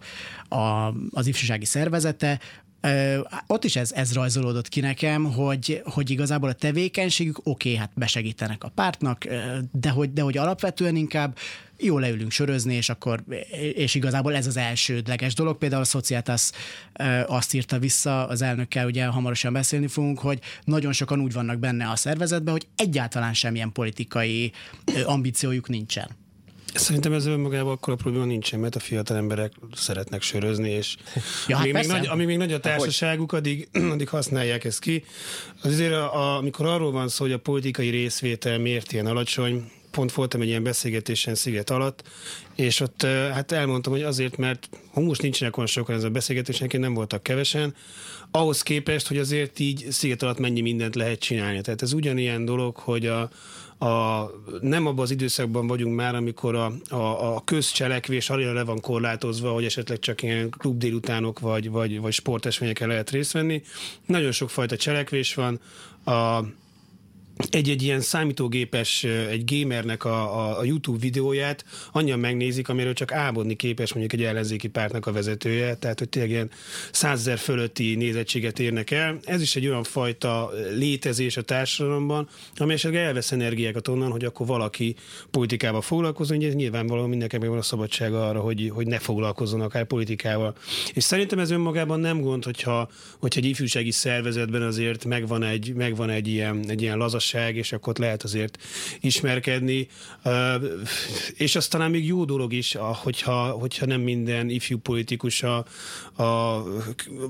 [0.56, 2.40] a, az ifjúsági szervezete,
[2.80, 7.74] Ö, ott is ez, ez rajzolódott ki nekem, hogy, hogy igazából a tevékenységük oké, okay,
[7.74, 9.24] hát besegítenek a pártnak,
[9.72, 11.36] de hogy, de hogy alapvetően inkább
[11.78, 13.24] jó leülünk sörözni, és akkor,
[13.74, 15.58] és igazából ez az elsődleges dolog.
[15.58, 16.50] Például a Societas
[17.26, 21.88] azt írta vissza, az elnökkel ugye hamarosan beszélni fogunk, hogy nagyon sokan úgy vannak benne
[21.90, 24.52] a szervezetben, hogy egyáltalán semmilyen politikai
[25.04, 26.08] ambíciójuk nincsen.
[26.78, 30.96] Szerintem ez önmagában akkor a probléma nincsen, mert a fiatal emberek szeretnek sörözni, és
[31.46, 35.04] ja, hát amíg, még nagy, amíg még nagy a társaságuk, addig, addig használják ezt ki.
[35.62, 40.12] Azért, a, a, amikor arról van szó, hogy a politikai részvétel miért ilyen alacsony, pont
[40.12, 42.02] voltam egy ilyen beszélgetésen sziget alatt,
[42.54, 46.94] és ott hát elmondtam, hogy azért, mert most nincsenek olyan sokan ez a beszélgetés, nem
[46.94, 47.74] voltak kevesen,
[48.30, 51.60] ahhoz képest, hogy azért így sziget alatt mennyi mindent lehet csinálni.
[51.60, 53.30] Tehát ez ugyanilyen dolog, hogy a,
[53.78, 54.24] a,
[54.60, 59.52] nem abban az időszakban vagyunk már, amikor a, a, a közcselekvés arra le van korlátozva,
[59.52, 63.62] hogy esetleg csak ilyen klub délutánok vagy, vagy, vagy sportesményeken lehet részt venni.
[64.06, 65.60] Nagyon sok fajta cselekvés van.
[66.04, 66.44] A,
[67.50, 73.54] egy-egy ilyen számítógépes, egy gamernek a, a, a YouTube videóját annyian megnézik, amiről csak álmodni
[73.54, 76.50] képes mondjuk egy ellenzéki pártnak a vezetője, tehát hogy tényleg ilyen
[76.92, 79.18] százezer fölötti nézettséget érnek el.
[79.24, 84.46] Ez is egy olyan fajta létezés a társadalomban, ami esetleg elvesz energiákat onnan, hogy akkor
[84.46, 84.94] valaki
[85.30, 90.54] politikával foglalkozzon, ugye nyilvánvalóan mindenkinek van a szabadsága arra, hogy, hogy ne foglalkozzon akár politikával.
[90.94, 96.10] És szerintem ez önmagában nem gond, hogyha, hogyha egy ifjúsági szervezetben azért megvan egy, megvan
[96.10, 98.58] egy ilyen, egy ilyen lazas társaság, és akkor ott lehet azért
[99.00, 99.88] ismerkedni.
[101.34, 105.56] És az talán még jó dolog is, hogyha, hogyha nem minden ifjú politikus a,
[106.22, 106.62] a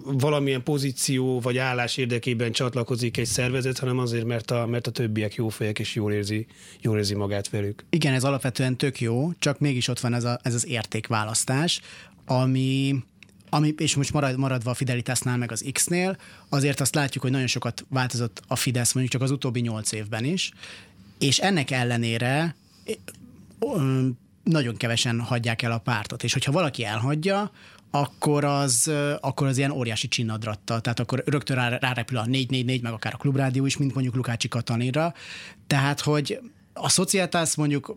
[0.04, 5.34] valamilyen pozíció vagy állás érdekében csatlakozik egy szervezet, hanem azért, mert a, mert a többiek
[5.34, 6.46] jó fejek és jól érzi,
[6.80, 7.84] jól érzi magát velük.
[7.90, 11.80] Igen, ez alapvetően tök jó, csak mégis ott van ez, a, ez az értékválasztás,
[12.26, 12.94] ami
[13.50, 16.16] ami, és most marad, maradva a Fidelitasnál meg az X-nél,
[16.48, 20.24] azért azt látjuk, hogy nagyon sokat változott a Fidesz mondjuk csak az utóbbi nyolc évben
[20.24, 20.52] is,
[21.18, 22.56] és ennek ellenére
[24.42, 27.50] nagyon kevesen hagyják el a pártot, és hogyha valaki elhagyja,
[27.90, 32.92] akkor az, akkor az ilyen óriási csinnadratta, tehát akkor rögtön rá, rárepül a 444, meg
[32.92, 35.14] akár a klubrádió is, mint mondjuk Lukácsi Katalínra,
[35.66, 36.40] tehát hogy
[36.72, 37.96] a szociáltász mondjuk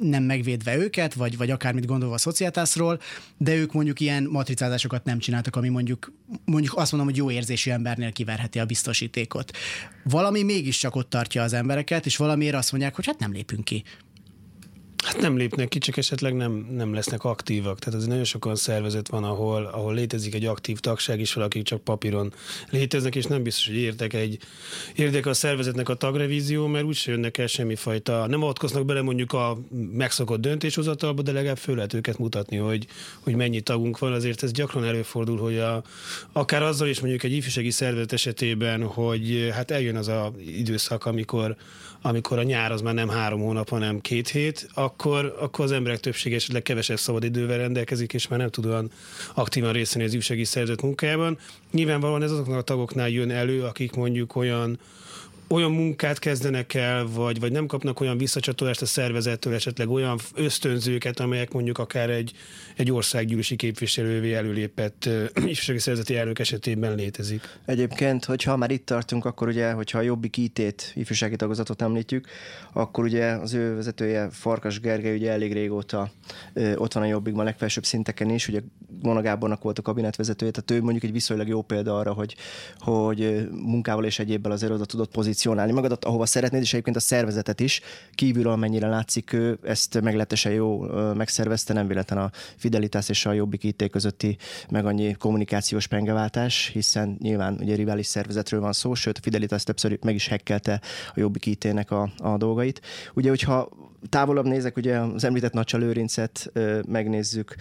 [0.00, 3.00] nem megvédve őket, vagy, vagy akármit gondolva a szociátászról,
[3.36, 6.12] de ők mondjuk ilyen matricázásokat nem csináltak, ami mondjuk,
[6.44, 9.56] mondjuk azt mondom, hogy jó érzésű embernél kiverheti a biztosítékot.
[10.04, 13.82] Valami mégiscsak ott tartja az embereket, és valamiért azt mondják, hogy hát nem lépünk ki.
[15.02, 17.78] Hát nem lépnek ki, csak esetleg nem, nem lesznek aktívak.
[17.78, 21.80] Tehát az nagyon sokan szervezet van, ahol, ahol létezik egy aktív tagság, és valakik csak
[21.80, 22.32] papíron
[22.70, 24.38] léteznek, és nem biztos, hogy értek egy
[24.96, 29.58] érdek a szervezetnek a tagrevízió, mert úgyse jönnek el semmifajta, nem avatkoznak bele mondjuk a
[29.92, 32.86] megszokott döntéshozatalba, de legalább föl lehet őket mutatni, hogy,
[33.20, 34.12] hogy mennyi tagunk van.
[34.12, 35.82] Azért ez gyakran előfordul, hogy a,
[36.32, 41.56] akár azzal is mondjuk egy ifjúsági szervezet esetében, hogy hát eljön az a időszak, amikor
[42.02, 46.36] amikor a nyár az már nem három hónap, hanem két hét, akkor az emberek többsége
[46.36, 48.90] esetleg kevesebb szabad idővel rendelkezik, és már nem tud olyan
[49.34, 51.38] aktívan részt venni az ifjúsági szervezet munkájában.
[51.70, 54.78] Nyilvánvalóan ez azoknak a tagoknál jön elő, akik mondjuk olyan
[55.52, 61.20] olyan munkát kezdenek el, vagy, vagy nem kapnak olyan visszacsatolást a szervezettől, esetleg olyan ösztönzőket,
[61.20, 62.32] amelyek mondjuk akár egy,
[62.76, 67.58] egy országgyűlési képviselővé előlépett ifjúsági szervezeti elnök esetében létezik.
[67.64, 72.26] Egyébként, hogyha már itt tartunk, akkor ugye, hogyha a Jobbik IT-t, ifjúsági tagozatot említjük,
[72.72, 76.10] akkor ugye az ő vezetője Farkas Gergely ugye elég régóta
[76.52, 78.60] ö, ott van a Jobbikban legfelsőbb szinteken is, ugye
[79.02, 82.36] Mona Gábornak volt a kabinetvezetője, tehát ő mondjuk egy viszonylag jó példa arra, hogy,
[82.78, 85.10] hogy munkával és egyébbel azért oda tudott
[85.42, 87.80] pozícionálni magadat, ahova szeretnéd, és egyébként a szervezetet is
[88.14, 90.80] kívülről mennyire látszik ő, ezt meglehetősen jó
[91.14, 94.36] megszervezte, nem véletlen a Fidelitas és a Jobbik IT közötti
[94.70, 99.98] meg annyi kommunikációs pengeváltás, hiszen nyilván ugye rivális szervezetről van szó, sőt a Fidelitas többször
[100.02, 100.80] meg is hekkelte
[101.14, 102.80] a Jobbik IT-nek a, a dolgait.
[103.14, 103.68] Ugye, hogyha
[104.08, 107.54] távolabb nézek, ugye az említett Nacsa Lőrincet ö, megnézzük,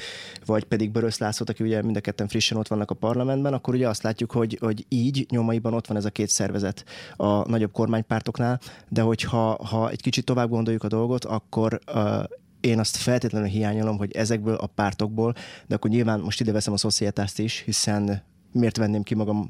[0.45, 3.73] vagy pedig Börös Lászlót, aki ugye mind a ketten frissen ott vannak a parlamentben, akkor
[3.73, 7.71] ugye azt látjuk, hogy, hogy így nyomaiban ott van ez a két szervezet a nagyobb
[7.71, 12.23] kormánypártoknál, de hogyha ha egy kicsit tovább gondoljuk a dolgot, akkor ö,
[12.61, 15.33] én azt feltétlenül hiányolom, hogy ezekből a pártokból,
[15.67, 19.49] de akkor nyilván most ide veszem a szociátást is, hiszen miért venném ki magam,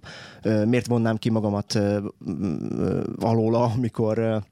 [0.66, 1.80] miért vonnám ki magamat
[3.20, 4.44] alóla, amikor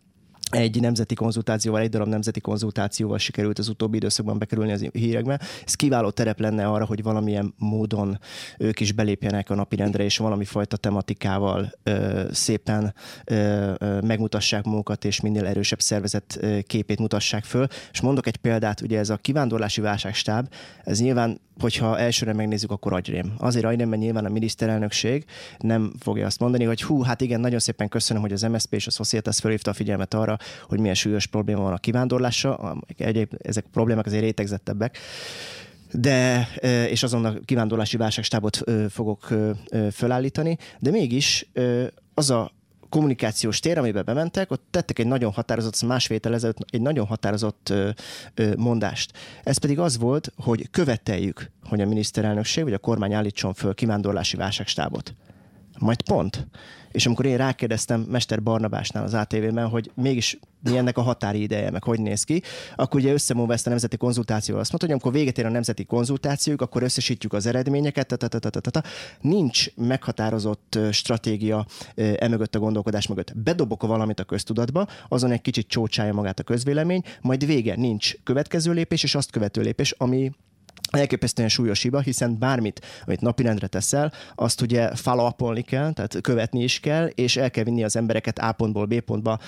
[0.50, 5.40] egy nemzeti konzultációval, egy darab nemzeti konzultációval sikerült az utóbbi időszakban bekerülni az hírekbe.
[5.66, 8.20] Ez kiváló terep lenne arra, hogy valamilyen módon
[8.58, 12.94] ők is belépjenek a napirendre, és valami fajta tematikával ö, szépen
[13.26, 17.68] ö, megmutassák magukat, és minél erősebb szervezet képét mutassák föl.
[17.92, 20.48] És mondok egy példát, ugye ez a kivándorlási válságstáb,
[20.84, 23.34] ez nyilván hogyha elsőre megnézzük, akkor agyrém.
[23.38, 25.26] Azért agyrém, mert nyilván a miniszterelnökség
[25.58, 28.88] nem fogja azt mondani, hogy hú, hát igen, nagyon szépen köszönöm, hogy az MSZP és
[28.88, 32.84] a Societas felhívta a figyelmet arra, hogy milyen súlyos probléma van a kivándorlással.
[32.98, 34.98] Egyéb, ezek a problémák azért rétegzettebbek
[35.92, 36.50] de,
[36.90, 39.28] és azon a kivándorlási válságstábot fogok
[39.92, 41.50] fölállítani, de mégis
[42.14, 42.52] az a
[42.90, 47.70] kommunikációs tér, amiben bementek, ott tettek egy nagyon határozott, másfél héttel ezelőtt egy nagyon határozott
[47.70, 47.90] ö,
[48.34, 49.12] ö, mondást.
[49.44, 54.38] Ez pedig az volt, hogy követeljük, hogy a miniszterelnökség vagy a kormány állítson föl kivándorlási
[54.38, 55.16] válságstábot.
[55.80, 56.48] Majd pont.
[56.92, 61.72] És amikor én rákérdeztem Mester Barnabásnál az ATV-ben, hogy mégis mi ennek a határi ideje,
[61.72, 62.42] meg hogy néz ki,
[62.76, 65.86] akkor ugye összemúlva ezt a nemzeti konzultációval azt mondta, hogy amikor véget ér a nemzeti
[65.86, 68.18] konzultációk, akkor összesítjük az eredményeket,
[69.22, 73.38] nincs meghatározott stratégia emögött a gondolkodás mögött.
[73.38, 78.72] Bedobok valamit a köztudatba, azon egy kicsit csócsálja magát a közvélemény, majd vége, nincs következő
[78.72, 80.32] lépés, és azt követő lépés, ami
[80.90, 85.32] elképesztően súlyos hiba, hiszen bármit, amit napirendre teszel, azt ugye follow
[85.66, 89.40] kell, tehát követni is kell, és el kell vinni az embereket A pontból B pontba,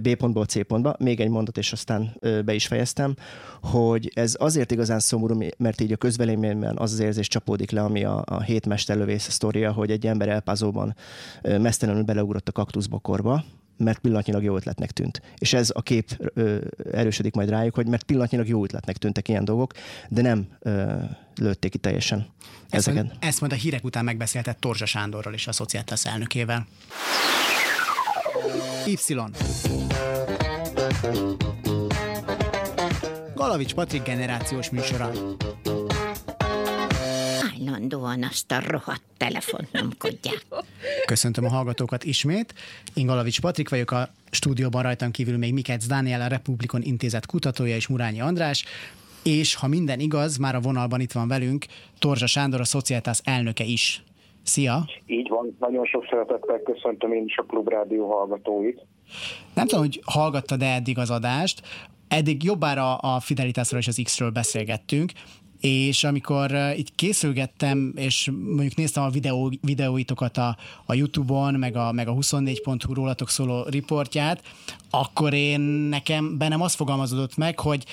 [0.00, 0.94] B pontból C pontba.
[0.98, 3.14] Még egy mondat, és aztán be is fejeztem,
[3.62, 8.04] hogy ez azért igazán szomorú, mert így a közveleményben az az érzés csapódik le, ami
[8.04, 10.94] a, a hét mesterlövész sztoria, hogy egy ember elpázóban
[11.42, 13.44] mesztelenül beleugrott a kaktuszbokorba,
[13.78, 15.22] mert pillanatnyilag jó ötletnek tűnt.
[15.38, 16.58] És ez a kép ö,
[16.92, 19.72] erősödik majd rájuk, hogy mert pillanatnyilag jó ötletnek tűntek ilyen dolgok,
[20.08, 20.92] de nem ö,
[21.34, 22.26] lőtték ki teljesen
[22.70, 23.04] ezt ezeket.
[23.04, 26.66] Mond, ezt majd a hírek után megbeszéltett Torzsa Sándorral és a Szociáltasz elnökével.
[28.86, 28.96] Y.
[33.34, 35.10] Galavics Patrik generációs műsora
[37.66, 40.46] állandóan azt a rohadt telefont nyomkodják.
[41.06, 42.54] Köszöntöm a hallgatókat ismét.
[42.94, 47.74] Én Galavics Patrik vagyok, a stúdióban rajtam kívül még Mikec Dániel, a Republikon Intézet kutatója
[47.74, 48.64] és Murányi András,
[49.22, 51.64] és ha minden igaz, már a vonalban itt van velünk
[51.98, 54.02] Torzsa Sándor, a Szociáltász elnöke is.
[54.42, 54.84] Szia!
[55.06, 58.80] Így van, nagyon sok szeretettel köszöntöm én is a Klubrádió hallgatóit.
[59.54, 61.62] Nem tudom, hogy hallgattad-e eddig az adást,
[62.08, 65.12] eddig jobbára a Fidelitasról és az X-ről beszélgettünk,
[65.60, 71.76] és amikor uh, itt készülgettem, és mondjuk néztem a videó, videóitokat a, a YouTube-on, meg
[71.76, 74.42] a, meg a 24.hu rólatok szóló riportját,
[74.90, 77.84] akkor én nekem bennem azt fogalmazódott meg, hogy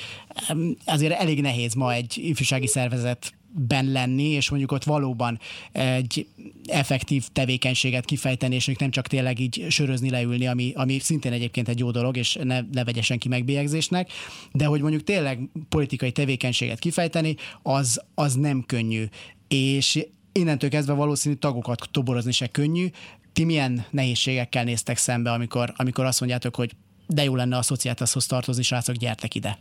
[0.86, 5.39] azért elég nehéz ma egy ifjúsági szervezet ben lenni, és mondjuk ott valóban
[5.71, 6.27] egy
[6.65, 11.79] effektív tevékenységet kifejteni, és nem csak tényleg így sörözni, leülni, ami, ami szintén egyébként egy
[11.79, 14.11] jó dolog, és ne, ne vegye senki megbélyegzésnek,
[14.51, 15.39] de hogy mondjuk tényleg
[15.69, 19.05] politikai tevékenységet kifejteni, az, az nem könnyű.
[19.47, 22.87] És innentől kezdve valószínű tagokat toborozni se könnyű.
[23.33, 26.71] Ti milyen nehézségekkel néztek szembe, amikor, amikor azt mondjátok, hogy
[27.07, 29.57] de jó lenne a szociáltaszhoz tartozni, srácok, gyertek ide?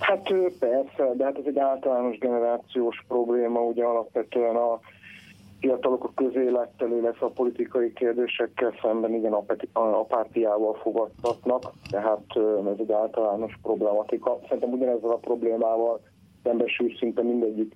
[0.00, 4.80] Hát persze, de hát ez egy általános generációs probléma, ugye alapvetően a
[5.60, 9.32] fiatalok a közélettel, illetve a politikai kérdésekkel szemben igen
[9.72, 12.24] apátiával fogadtatnak, tehát
[12.72, 14.38] ez egy általános problematika.
[14.42, 16.00] Szerintem ugyanezzel a problémával
[16.42, 17.74] szembesül szinte mindegyik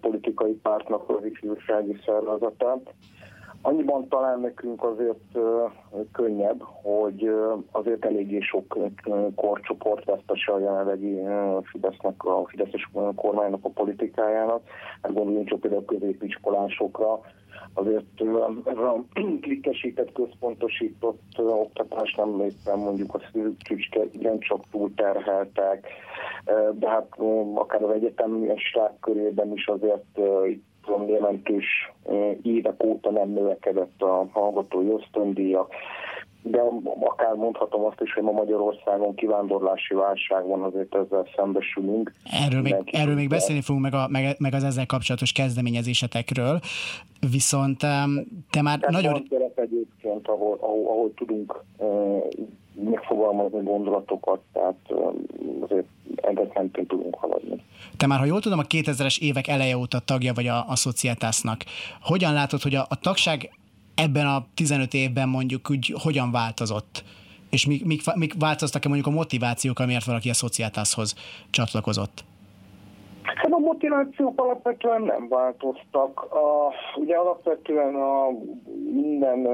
[0.00, 2.94] politikai pártnak az ifjúsági szervezetát.
[3.68, 5.38] Annyiban talán nekünk azért
[6.12, 7.30] könnyebb, hogy
[7.70, 8.78] azért eléggé sok
[9.34, 11.20] korcsoport vesztese a jelenlegi
[11.62, 14.62] Fidesznek, a Fideszes kormánynak a politikájának.
[15.02, 17.20] Hát gondoljunk csak például a középiskolásokra,
[17.72, 18.20] azért
[18.64, 19.04] ez a
[19.42, 24.00] klikkesített, központosított oktatás nem éppen mondjuk a szűcsücske
[24.38, 25.86] csak túlterheltek,
[26.72, 27.16] de hát
[27.54, 31.92] akár az egyetemisták körében is azért itt tudom, jelentős
[32.42, 35.74] évek óta nem növekedett a hallgatói ösztöndíjak,
[36.42, 36.62] de
[37.00, 42.12] akár mondhatom azt is, hogy ma Magyarországon kivándorlási válság van, azért ezzel szembesülünk.
[42.46, 46.60] Erről még, erről még beszélni fogunk, meg, a, meg, meg az ezzel kapcsolatos kezdeményezésetekről,
[47.30, 47.78] viszont
[48.50, 49.12] te már Tehát nagyon...
[49.12, 52.24] Van egyébként, ahol, ahol, ahol tudunk uh,
[52.90, 55.14] megfogalmazni gondolatokat, tehát uh,
[55.62, 57.62] azért mentén tudunk haladni.
[57.96, 61.64] Te már, ha jól tudom, a 2000-es évek eleje óta tagja vagy a, a Szociátásznak.
[62.02, 63.50] Hogyan látod, hogy a, a tagság
[63.94, 67.04] ebben a 15 évben mondjuk úgy hogyan változott?
[67.50, 71.14] És mik, mik, mik változtak-e mondjuk a motivációk, amiért valaki a Szociátászhoz
[71.50, 72.24] csatlakozott?
[73.22, 76.20] Hát a motivációk alapvetően nem változtak.
[76.20, 78.28] A, ugye alapvetően a
[78.92, 79.46] minden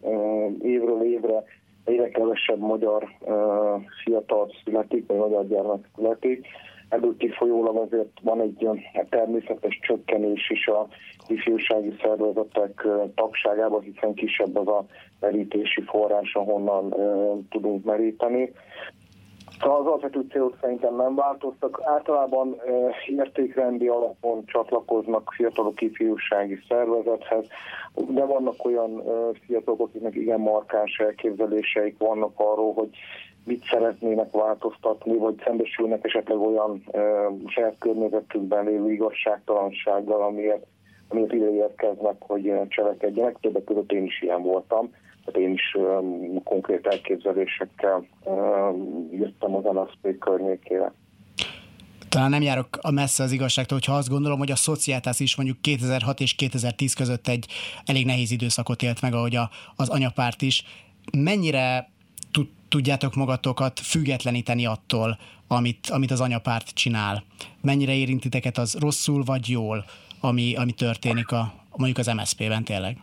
[0.00, 1.44] uh, évről évre
[1.84, 6.46] egyre kevesebb magyar uh, fiatal születik, vagy magyar gyermek születik.
[6.88, 8.68] Ebből kifolyólag azért van egy
[9.08, 10.86] természetes csökkenés is a
[11.28, 14.84] ifjúsági szervezetek tagságában, hiszen kisebb az a
[15.20, 16.94] merítési forrás, ahonnan
[17.50, 18.52] tudunk meríteni.
[19.60, 21.80] Szóval az alapvető célok szerintem nem változtak.
[21.84, 22.56] Általában
[23.06, 27.46] értékrendi alapon csatlakoznak fiatalok ifjúsági szervezethez,
[28.08, 29.02] de vannak olyan
[29.46, 32.88] fiatalok, akiknek igen markáns elképzeléseik vannak arról, hogy
[33.46, 37.00] mit szeretnének változtatni, vagy szembesülnek esetleg olyan e,
[37.46, 40.66] saját környezetükben lévő igazságtalansággal, amiért,
[41.08, 43.36] amiért ide érkeznek, hogy cselekedjenek.
[43.40, 44.90] Többek között én is ilyen voltam
[45.34, 50.92] én is um, konkrét elképzelésekkel um, jöttem az NSZP környékére.
[52.08, 55.60] Talán nem járok a messze az igazságtól, hogyha azt gondolom, hogy a szociátász is mondjuk
[55.60, 57.46] 2006 és 2010 között egy
[57.84, 60.64] elég nehéz időszakot élt meg, ahogy a, az anyapárt is.
[61.18, 61.88] Mennyire
[62.76, 67.22] tudjátok magatokat függetleníteni attól, amit, amit az anyapárt csinál?
[67.62, 69.84] Mennyire érintiteket az rosszul vagy jól,
[70.20, 72.96] ami, ami történik a, mondjuk az MSZP-ben tényleg?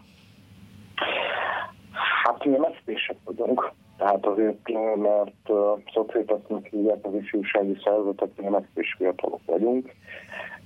[2.24, 8.86] Hát mi mszp vagyunk, tehát azért, mert uh, szociálisnak hívják az ifjúsági szervezetet, mi mszp
[8.98, 9.94] fiatalok vagyunk,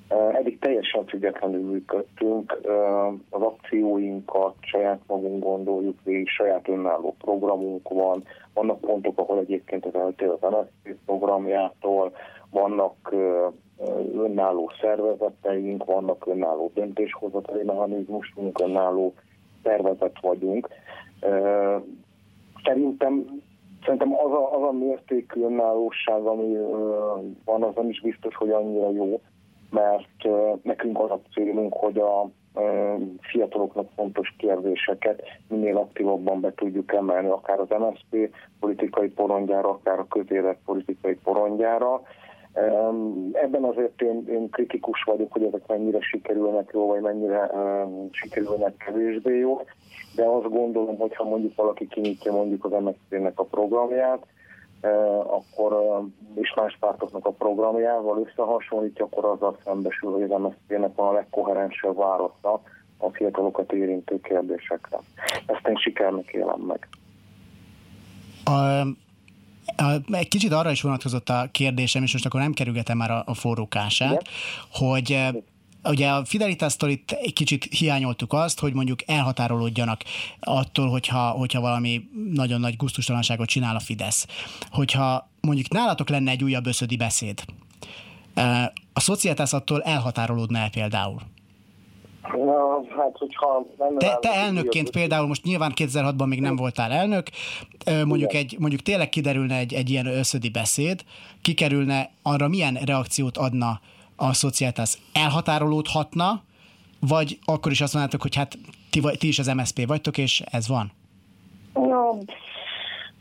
[0.10, 2.60] Eddig teljesen függetlenül működtünk,
[3.30, 9.96] az akcióinkat saját magunk gondoljuk végig, saját önálló programunk van, vannak pontok, ahol egyébként az
[9.96, 12.15] eltér az MSZP programjától,
[12.50, 13.13] vannak
[14.13, 19.13] önálló szervezeteink, vannak önálló döntéshozatali mechanizmusunk, önálló
[19.63, 20.67] szervezet vagyunk.
[22.63, 23.41] Szerintem
[23.84, 26.58] Szerintem az a, az a mértékű önállóság, ami
[27.46, 29.22] van, az nem is biztos, hogy annyira jó,
[29.70, 30.28] mert
[30.64, 32.30] nekünk az a célunk, hogy a
[33.20, 40.08] fiataloknak fontos kérdéseket minél aktívabban be tudjuk emelni, akár az MSZP politikai porondjára, akár a
[40.08, 42.02] közélet politikai porondjára.
[43.32, 47.52] Ebben azért én, én kritikus vagyok, hogy ezek mennyire sikerülnek jó, vagy mennyire
[48.12, 49.62] sikerülnek kevésbé jó,
[50.16, 54.26] de azt gondolom, hogy ha mondjuk valaki kinyitja mondjuk az MSZP-nek a programját,
[55.28, 56.02] akkor
[56.36, 61.96] és más pártoknak a programjával összehasonlítja, akkor azzal szembesül, hogy az MSZP-nek van a legkoherensebb
[61.96, 62.62] válasza
[62.98, 65.00] a fiatalokat érintő kérdésekre.
[65.46, 66.88] Ezt én sikernek élem meg.
[68.44, 68.86] A,
[70.12, 73.34] egy kicsit arra is vonatkozott a kérdésem, és most akkor nem kerülgetem már a, a
[73.34, 74.24] forrókását, Igen?
[74.72, 75.44] hogy
[75.89, 80.02] ugye a Fidelitas-tól itt egy kicsit hiányoltuk azt, hogy mondjuk elhatárolódjanak
[80.39, 82.02] attól, hogyha, hogyha valami
[82.34, 84.28] nagyon nagy guztustalanságot csinál a Fidesz.
[84.71, 87.43] Hogyha mondjuk nálatok lenne egy újabb összödi beszéd,
[88.93, 91.21] a szociáltász attól elhatárolódna -e például?
[92.21, 97.28] Na, hát, hogyha nem te, te elnökként például, most nyilván 2006-ban még nem voltál elnök,
[98.06, 101.04] mondjuk, egy, mondjuk tényleg kiderülne egy, egy ilyen összödi beszéd,
[101.41, 103.80] kikerülne, arra milyen reakciót adna
[104.18, 106.44] a szociáltász elhatárolódhatna,
[107.00, 108.58] vagy akkor is azt mondjátok, hogy hát
[108.90, 110.92] ti, ti is az MSZP vagytok, és ez van?
[111.74, 112.18] Ja,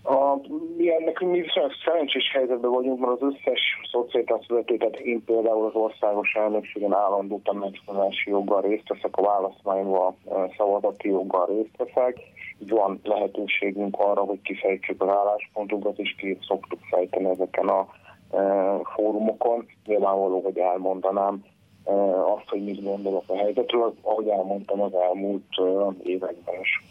[0.09, 0.41] a,
[0.77, 5.67] mi nekünk mi viszonylag szerencsés helyzetben vagyunk, mert az összes szociáltász vezető, tehát én például
[5.67, 10.17] az országos elnökségen állandó tanácskozási joggal részt veszek, a választmányban
[10.57, 12.19] szavazati joggal részt veszek.
[12.59, 17.87] Így van lehetőségünk arra, hogy kifejtsük az álláspontunkat, és ki szoktuk fejteni ezeken a
[18.95, 19.67] fórumokon.
[19.85, 21.45] Nyilvánvaló, hogy elmondanám
[22.37, 25.45] azt, hogy mit gondolok a helyzetről, ahogy elmondtam az elmúlt
[26.03, 26.83] években is.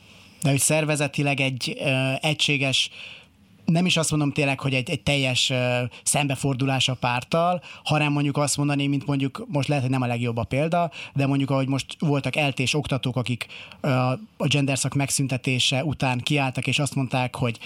[0.44, 1.78] De hogy szervezetileg egy
[2.22, 2.90] egységes
[3.66, 5.54] nem is azt mondom tényleg, hogy egy, egy teljes
[6.04, 10.38] szembefordulás a párttal, hanem mondjuk azt mondani, mint mondjuk, most lehet, hogy nem a legjobb
[10.38, 13.46] a példa, de mondjuk ahogy most voltak eltés oktatók, akik
[14.38, 17.60] a genderszak megszüntetése után kiálltak, és azt mondták, hogy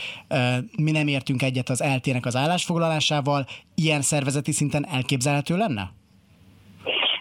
[0.77, 5.91] mi nem értünk egyet az eltének az állásfoglalásával, ilyen szervezeti szinten elképzelhető lenne?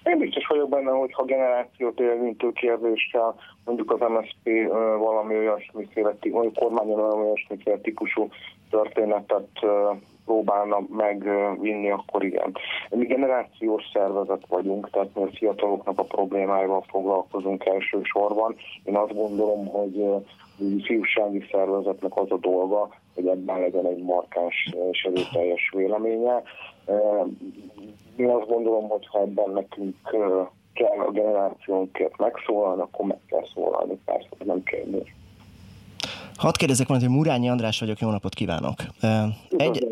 [0.05, 6.53] Én biztos vagyok benne, hogy ha generációt érintő kérdéssel mondjuk az MSZP valami olyasmiféle, vagy
[6.55, 8.29] kormányon valami olyasmiféle típusú
[8.71, 9.49] történetet
[10.25, 12.57] próbálna megvinni, akkor igen.
[12.91, 18.57] Mi generációs szervezet vagyunk, tehát mi a fiataloknak a problémáival foglalkozunk elsősorban.
[18.85, 20.05] Én azt gondolom, hogy
[20.83, 26.43] fiúsági szervezetnek az a dolga, hogy ebben legyen egy markáns és erőteljes véleménye.
[28.17, 29.95] Én azt gondolom, hogy ha ebben nekünk
[30.75, 35.15] kell a generációnkért megszólalni, akkor meg kell szólalni, persze, nem kérdés.
[36.38, 38.85] Hadd kérdezek valamit, hogy Murányi András vagyok, jó napot kívánok.
[39.57, 39.87] Egy.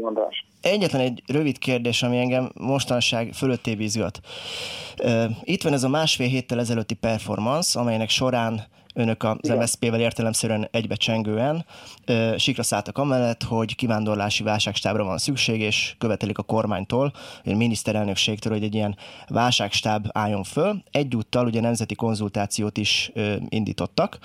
[0.61, 4.21] Egyetlen egy rövid kérdés, ami engem mostanság fölötté izgat.
[5.43, 9.49] Itt van ez a másfél héttel ezelőtti performance, amelynek során önök az.
[9.49, 11.65] MSZP-vel értelemszerűen egybecsengően
[12.37, 17.13] sikra szálltak amellett, hogy kivándorlási válságstábra van szükség, és követelik a kormánytól,
[17.45, 18.97] a miniszterelnökségtől, hogy egy ilyen
[19.29, 20.83] válságstáb álljon föl.
[20.91, 23.13] Egyúttal ugye nemzeti konzultációt is
[23.49, 24.19] indítottak.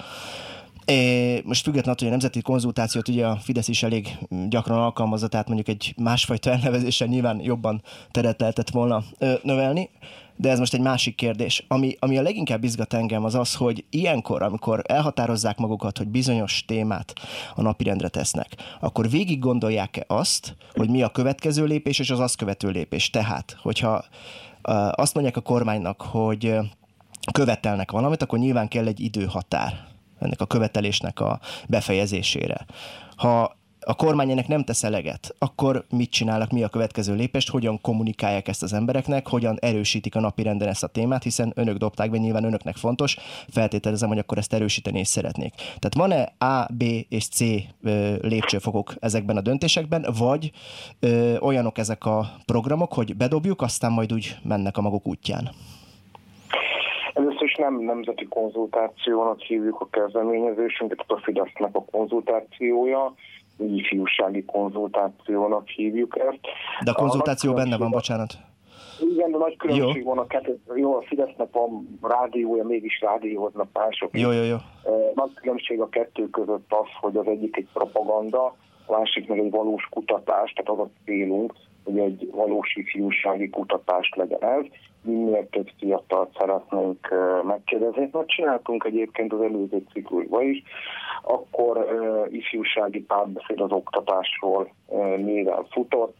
[1.44, 4.18] Most függetlenül, hogy a nemzeti konzultációt ugye a Fidesz is elég
[4.50, 9.90] gyakran alkalmazza, tehát mondjuk egy másfajta elnevezéssel nyilván jobban teret lehetett volna ö, növelni,
[10.36, 11.66] de ez most egy másik kérdés.
[11.68, 16.66] Ami, ami a leginkább izgat engem az az, hogy ilyenkor, amikor elhatározzák magukat, hogy bizonyos
[16.66, 17.14] témát
[17.56, 22.36] a napirendre tesznek, akkor végig gondolják-e azt, hogy mi a következő lépés és az azt
[22.36, 23.10] követő lépés.
[23.10, 24.06] Tehát, hogyha
[24.92, 26.56] azt mondják a kormánynak, hogy
[27.32, 29.91] követelnek valamit, akkor nyilván kell egy időhatár
[30.22, 32.66] ennek a követelésnek a befejezésére.
[33.16, 37.82] Ha a kormány ennek nem tesz eleget, akkor mit csinálnak, mi a következő lépést, hogyan
[37.82, 42.10] kommunikálják ezt az embereknek, hogyan erősítik a napi renden ezt a témát, hiszen önök dobták
[42.12, 43.18] be, nyilván önöknek fontos,
[43.50, 45.54] feltételezem, hogy akkor ezt erősíteni is szeretnék.
[45.56, 47.40] Tehát van-e A, B és C
[48.22, 50.52] lépcsőfokok ezekben a döntésekben, vagy
[51.00, 55.52] ö, olyanok ezek a programok, hogy bedobjuk, aztán majd úgy mennek a maguk útján?
[57.62, 63.14] Nem nemzeti konzultációnak hívjuk a kezdeményezésünket, a Fidesznek a konzultációja,
[63.58, 66.40] ifjúsági konzultációnak hívjuk ezt.
[66.84, 68.34] De a konzultáció a benne van, bocsánat.
[69.14, 70.08] Igen, de nagy különbség jó.
[70.08, 70.60] van a kettő.
[70.76, 74.20] Jó, a Fidesznek van rádiója, mégis rádióznak mások.
[74.20, 74.58] Jó, jó, jó.
[75.16, 79.52] Nagy különbség a kettő között az, hogy az egyik egy propaganda, a másik meg egy
[79.52, 81.54] valós kutatás, tehát az a célunk,
[81.84, 84.66] hogy egy valós ifjúsági kutatást legyen ez.
[85.04, 87.08] Minél több fiatalt szeretnénk
[87.44, 88.10] megkérdezni.
[88.12, 90.64] Mert csináltunk egyébként az előző ciklusban is,
[91.24, 91.88] akkor
[92.32, 94.74] ifjúsági párbeszéd az oktatásról
[95.18, 96.16] néven futott.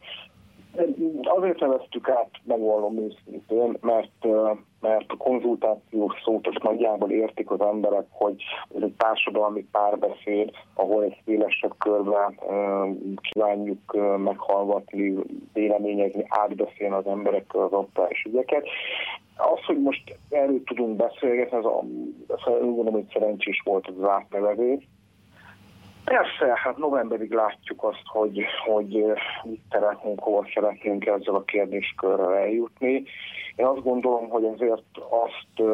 [1.24, 4.26] Azért neveztük át, megvallom őszintén, mert,
[4.80, 8.44] mert a konzultációs szót azt nagyjából értik az emberek, hogy
[8.76, 12.40] ez egy társadalmi párbeszéd, ahol egy szélesebb körben
[13.16, 15.16] kívánjuk meghallgatni,
[15.54, 18.68] véleményezni, átbeszélni az emberekkel az aktuális ügyeket.
[19.38, 21.84] Az, hogy most erről tudunk beszélgetni, ez, a,
[22.28, 24.88] ez gondolom, hogy szerencsés volt az átnevezés,
[26.12, 29.06] Persze, hát novemberig látjuk azt, hogy, hogy
[29.44, 33.04] mit szeretnénk, hova szeretnénk ezzel a kérdéskörrel eljutni.
[33.56, 35.70] Én azt gondolom, hogy azért azt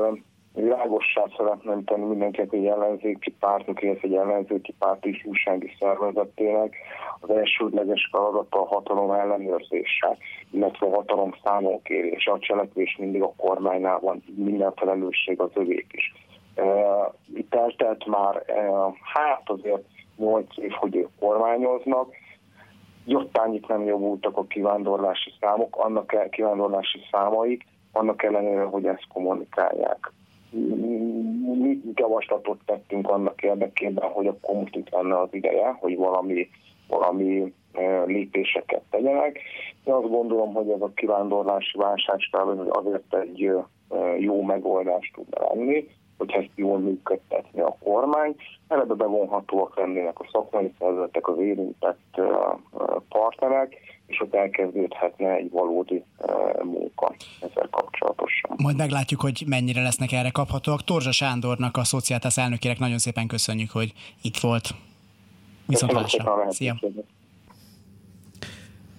[0.53, 6.75] világossá szeretném tenni mindenkinek, hogy ellenzéki pártnak, illetve egy ellenzéki párt is újsági szervezetének
[7.19, 10.17] az elsődleges feladata a hatalom ellenőrzése,
[10.51, 12.31] illetve a hatalom számokérése.
[12.31, 16.13] A cselekvés mindig a kormánynál van, minden felelősség az övék is.
[17.33, 18.43] Itt eltelt már,
[19.13, 19.83] hát azért
[20.17, 22.13] 8 év, hogy ők kormányoznak,
[23.05, 30.11] jottányit nem javultak a kivándorlási számok, annak el, kivándorlási számaik, annak ellenére, hogy ezt kommunikálják.
[31.59, 36.49] Mi javaslatot tettünk annak érdekében, hogy akkor most itt lenne az ideje, hogy valami,
[36.87, 37.53] valami
[38.05, 39.39] lépéseket tegyenek.
[39.83, 42.19] Én azt gondolom, hogy ez a kivándorlási válság
[42.69, 43.51] azért egy
[44.17, 45.87] jó megoldást tud lenni
[46.17, 48.35] hogyha ezt jól működtetni a kormány.
[48.67, 52.21] Ebbe bevonhatóak lennének a szakmai szervezetek, az érintett
[53.09, 56.03] partnerek, és ott elkezdődhetne egy valódi
[56.63, 58.55] munka ezzel kapcsolatosan.
[58.57, 60.83] Majd meglátjuk, hogy mennyire lesznek erre kaphatóak.
[60.83, 64.69] Torzsa Sándornak, a Szociáltász elnökének nagyon szépen köszönjük, hogy itt volt.
[65.65, 66.51] Viszontlátásra.
[66.51, 66.79] Szia!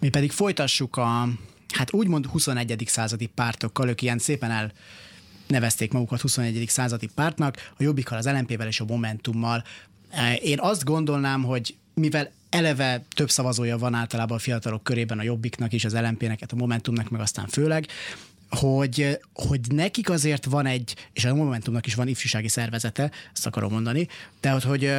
[0.00, 1.24] Mi pedig folytassuk a,
[1.74, 2.82] hát úgymond 21.
[2.86, 4.70] századi pártokkal, ők ilyen szépen el
[5.48, 6.64] nevezték magukat 21.
[6.68, 9.64] századi pártnak, a Jobbikkal, az LNP-vel és a Momentummal.
[10.10, 15.22] E, én azt gondolnám, hogy mivel eleve több szavazója van általában a fiatalok körében a
[15.22, 17.86] Jobbiknak is, az LNP-nek, a Momentumnak, meg aztán főleg,
[18.50, 23.72] hogy, hogy nekik azért van egy, és a Momentumnak is van ifjúsági szervezete, ezt akarom
[23.72, 24.08] mondani,
[24.40, 24.92] de hogy,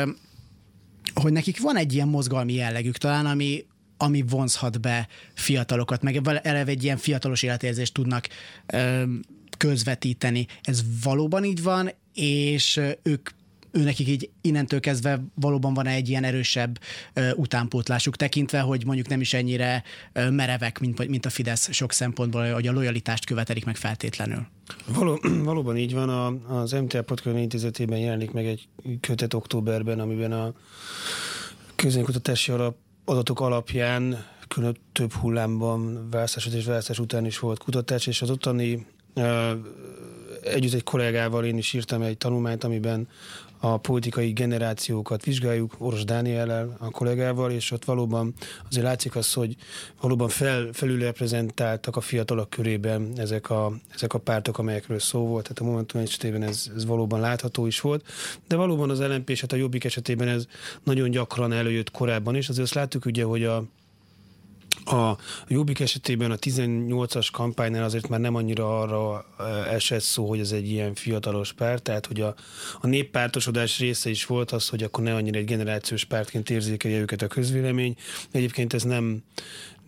[1.13, 3.65] hogy nekik van egy ilyen mozgalmi jellegük talán, ami,
[3.97, 8.27] ami vonzhat be fiatalokat, meg eleve egy ilyen fiatalos életérzést tudnak
[9.59, 10.47] közvetíteni.
[10.61, 13.29] Ez valóban így van, és ők
[13.71, 16.79] ő nekik így innentől kezdve valóban van egy ilyen erősebb
[17.13, 19.83] ö, utánpótlásuk tekintve, hogy mondjuk nem is ennyire
[20.13, 24.47] ö, merevek, mint, mint a Fidesz sok szempontból, hogy a lojalitást követelik meg feltétlenül.
[24.87, 28.67] Való, valóban így van, a, az MTA Podcast Intézetében jelenik meg egy
[29.01, 30.53] kötet októberben, amiben a
[31.75, 38.21] közönkutatási alap, adatok alapján külön több hullámban választás és választás után is volt kutatás, és
[38.21, 38.85] az ottani
[40.43, 43.07] Együtt egy kollégával én is írtam egy tanulmányt, amiben
[43.61, 48.33] a politikai generációkat vizsgáljuk, Oros Dániellel, a kollégával, és ott valóban
[48.69, 49.55] azért látszik az, hogy
[50.01, 55.43] valóban fel, felülreprezentáltak a fiatalok körében ezek a, ezek a pártok, amelyekről szó volt.
[55.43, 58.05] Tehát a Momentum esetében ez, ez valóban látható is volt,
[58.47, 60.47] de valóban az LNP és hát a Jobbik esetében ez
[60.83, 62.49] nagyon gyakran előjött korábban is.
[62.49, 63.63] Azért azt láttuk ugye, hogy a
[64.91, 65.17] a
[65.47, 70.51] Jobbik esetében a 18-as kampánynál azért már nem annyira arra eh, esett szó, hogy ez
[70.51, 72.35] egy ilyen fiatalos párt, tehát hogy a,
[72.81, 77.21] a néppártosodás része is volt az, hogy akkor ne annyira egy generációs pártként érzékelje őket
[77.21, 77.95] a közvélemény.
[78.31, 79.23] Egyébként ez nem,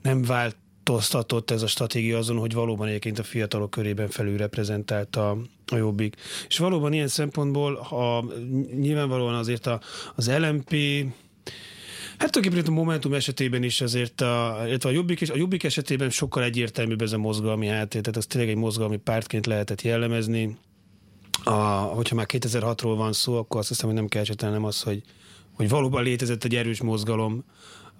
[0.01, 5.29] nem vált változtatott ez a stratégia azon, hogy valóban egyébként a fiatalok körében felül reprezentálta
[5.65, 6.15] a Jobbik.
[6.47, 8.25] És valóban ilyen szempontból, ha
[8.79, 9.79] nyilvánvalóan azért a,
[10.15, 10.75] az LMP
[12.21, 17.01] Hát tulajdonképpen a Momentum esetében is azért, a, a Jobbik, a Jobbik esetében sokkal egyértelműbb
[17.01, 20.57] ez a mozgalmi háttér, tehát ez tényleg egy mozgalmi pártként lehetett jellemezni.
[21.43, 25.01] A, hogyha már 2006-ról van szó, akkor azt hiszem, hogy nem kell esetelnem az, hogy,
[25.53, 27.43] hogy valóban létezett egy erős mozgalom,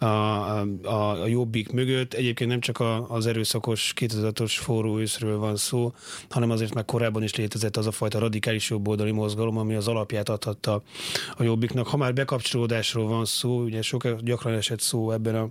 [0.02, 2.14] a, a, a jobbik mögött.
[2.14, 5.94] Egyébként nem csak a, az erőszakos 2006-os forró őszről van szó,
[6.30, 10.30] hanem azért már korábban is létezett az a fajta radikális jobboldali mozgalom, ami az alapját
[10.30, 10.82] adhatta
[11.38, 11.88] a jobbiknak.
[11.88, 15.50] Ha már bekapcsolódásról van szó, ugye sok gyakran esett szó ebben a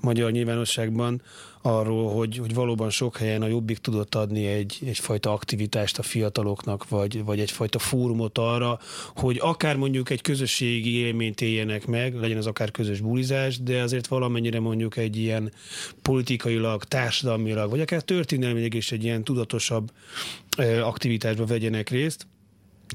[0.00, 1.22] magyar nyilvánosságban,
[1.62, 6.88] arról, hogy, hogy valóban sok helyen a Jobbik tudott adni egy, egyfajta aktivitást a fiataloknak,
[6.88, 8.78] vagy, vagy egyfajta fórumot arra,
[9.14, 14.06] hogy akár mondjuk egy közösségi élményt éljenek meg, legyen az akár közös bulizás, de azért
[14.06, 15.52] valamennyire mondjuk egy ilyen
[16.02, 19.92] politikailag, társadalmilag, vagy akár történelmileg is egy ilyen tudatosabb
[20.82, 22.26] aktivitásba vegyenek részt.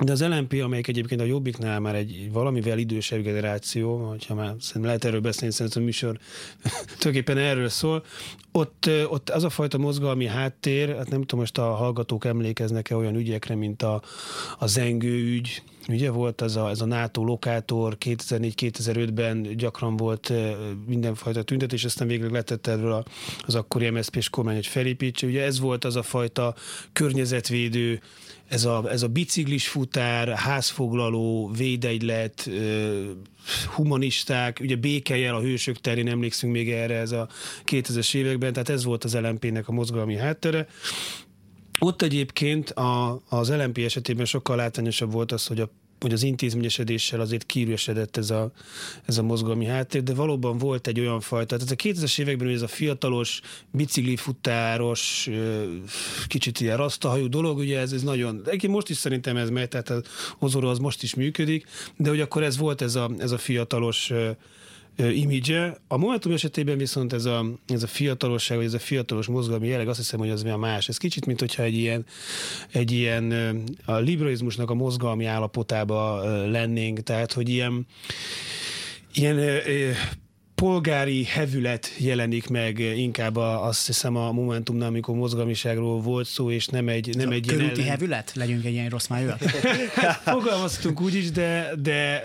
[0.03, 4.83] De az LNP, amelyik egyébként a Jobbiknál már egy valamivel idősebb generáció, hogyha már szerintem
[4.83, 6.19] lehet erről beszélni, szerintem a műsor
[6.97, 8.03] tulajdonképpen erről szól,
[8.51, 13.15] ott, ott az a fajta mozgalmi háttér, hát nem tudom, most a hallgatók emlékeznek-e olyan
[13.15, 14.01] ügyekre, mint a,
[14.59, 20.34] a zengő ügy, Ugye volt ez a, ez a NATO lokátor, 2004-2005-ben gyakran volt
[20.86, 23.03] mindenfajta tüntetés, aztán végre letette erről
[23.41, 25.27] az akkori MSZP-s kormány, hogy felépítse.
[25.27, 26.55] Ugye ez volt az a fajta
[26.93, 28.01] környezetvédő
[28.51, 32.49] ez a, ez a biciklis futár, házfoglaló, védegylet,
[33.75, 37.29] humanisták, ugye békejel a hősök terén emlékszünk még erre ez a
[37.65, 40.67] 2000-es években, tehát ez volt az LMP-nek a mozgalmi háttere.
[41.84, 45.69] Ott egyébként a, az LMP esetében sokkal látványosabb volt az, hogy a
[46.01, 48.51] hogy az intézményesedéssel azért kiüresedett ez a,
[49.05, 52.61] ez a mozgalmi háttér, de valóban volt egy olyan fajta, tehát a 2000-es években ez
[52.61, 55.29] a fiatalos, biciklifutáros,
[56.27, 59.89] kicsit ilyen rasztahajú dolog, ugye ez, ez nagyon, egyébként most is szerintem ez megy, tehát
[59.89, 60.03] az
[60.39, 61.67] Ozoro az most is működik,
[61.97, 64.11] de hogy akkor ez volt ez a, ez a fiatalos
[65.10, 65.78] imidzse.
[65.88, 69.88] A Momentum esetében viszont ez a, ez a fiatalosság, vagy ez a fiatalos mozgalmi jelleg,
[69.88, 70.88] azt hiszem, hogy az olyan más.
[70.88, 72.06] Ez kicsit, mint hogyha egy ilyen,
[72.72, 73.34] egy ilyen
[73.86, 77.88] a liberalizmusnak a mozgalmi állapotába lennénk, tehát, hogy ilyen,
[79.14, 79.38] ilyen
[80.62, 86.68] polgári hevület jelenik meg inkább a, azt hiszem a Momentumnál, amikor mozgalmiságról volt szó, és
[86.68, 87.89] nem egy, nem egy Körúti ellen...
[87.89, 88.32] hevület?
[88.36, 89.30] Legyünk egy ilyen rossz májú.
[90.26, 92.24] Fogalmaztunk úgy is, de, de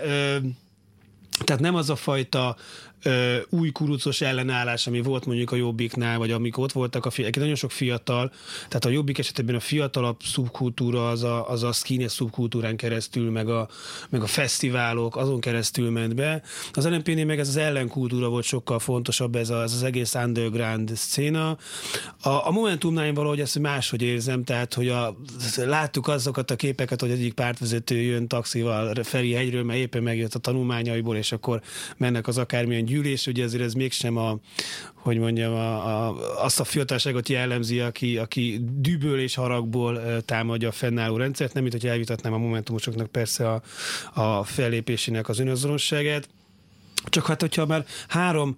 [1.43, 2.55] tehát nem az a fajta
[3.49, 7.55] új kurucos ellenállás, ami volt mondjuk a Jobbiknál, vagy amikor ott voltak a fiatal, nagyon
[7.55, 12.77] sok fiatal, tehát a Jobbik esetében a fiatalabb szubkultúra az a, az a skinny szubkultúrán
[12.77, 13.67] keresztül, meg a,
[14.09, 16.41] meg a fesztiválok, azon keresztül ment be.
[16.71, 20.91] Az lnp meg ez az ellenkultúra volt sokkal fontosabb, ez, a, ez az egész underground
[20.95, 21.57] széna.
[22.21, 25.17] A, a Momentumnál én valahogy ezt máshogy érzem, tehát hogy a,
[25.65, 30.39] láttuk azokat a képeket, hogy egyik pártvezető jön taxival Feri hegyről, mert éppen megjött a
[30.39, 31.61] tanulmányaiból, és akkor
[31.97, 34.39] mennek az akármilyen gyűlés, ugye ezért ez mégsem a,
[34.93, 40.71] hogy mondjam, a, a, azt a fiatalságot jellemzi, aki, aki düböl és haragból támadja a
[40.71, 43.61] fennálló rendszert, nem mint hogy elvitatnám a momentumosoknak persze a,
[44.13, 46.29] a fellépésének az önazonosságát.
[47.03, 48.57] Csak hát, hogyha már három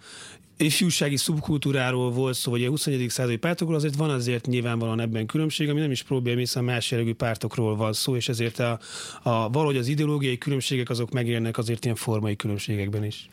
[0.61, 3.09] ifjúsági szubkultúráról volt szó, vagy a 21.
[3.09, 7.13] századi pártokról, azért van azért nyilvánvalóan ebben különbség, ami nem is probléma, hiszen más jellegű
[7.13, 8.79] pártokról van szó, és ezért a,
[9.23, 13.29] a, valahogy az ideológiai különbségek azok megjelennek azért ilyen formai különbségekben is.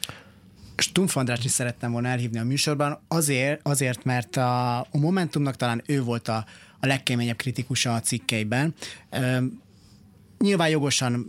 [0.76, 5.82] Stumpf András is szerettem volna elhívni a műsorban, azért, azért mert a, a Momentumnak talán
[5.86, 6.46] ő volt a,
[6.80, 8.74] a legkeményebb kritikusa a cikkeiben.
[10.38, 11.26] Nyilván jogosan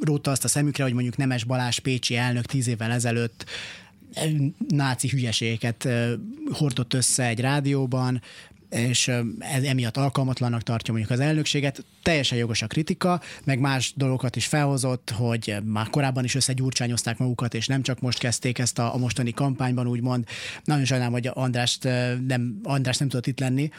[0.00, 3.44] róta azt a szemükre, hogy mondjuk Nemes Balázs Pécsi elnök tíz évvel ezelőtt
[4.68, 5.88] náci hülyeségeket
[6.52, 8.22] hordott össze egy rádióban,
[8.70, 9.08] és
[9.38, 11.84] ez emiatt alkalmatlannak tartja mondjuk az elnökséget.
[12.02, 17.54] Teljesen jogos a kritika, meg más dolgokat is felhozott, hogy már korábban is összegyurcsányozták magukat,
[17.54, 20.24] és nem csak most kezdték ezt a, a mostani kampányban, úgymond.
[20.64, 21.84] Nagyon sajnálom, hogy Andrást
[22.26, 23.70] nem, András nem tudott itt lenni,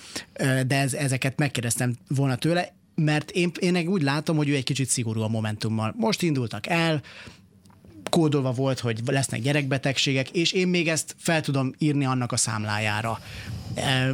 [0.67, 4.89] de ez, ezeket megkérdeztem volna tőle, mert én, én úgy látom, hogy ő egy kicsit
[4.89, 5.93] szigorú a Momentummal.
[5.97, 7.01] Most indultak el,
[8.09, 13.19] kódolva volt, hogy lesznek gyerekbetegségek, és én még ezt fel tudom írni annak a számlájára.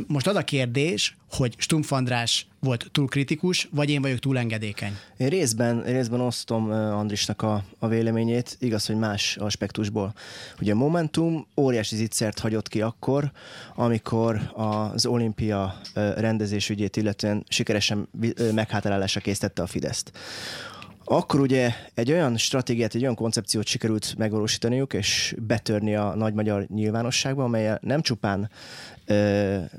[0.07, 4.97] Most az a kérdés, hogy Stumpf András volt túl kritikus, vagy én vagyok túl engedékeny?
[5.17, 10.13] Én részben, részben osztom Andrisnak a, a véleményét, igaz, hogy más aspektusból.
[10.59, 13.31] Ugye a Momentum óriási zicsert hagyott ki akkor,
[13.75, 18.07] amikor az olimpia rendezésügyét illetően sikeresen
[18.53, 20.11] meghátrálásra készítette a Fideszt.
[21.07, 26.65] Akkor ugye egy olyan stratégiát, egy olyan koncepciót sikerült megvalósítaniuk, és betörni a nagy magyar
[26.67, 28.49] nyilvánosságba, amelyel nem csupán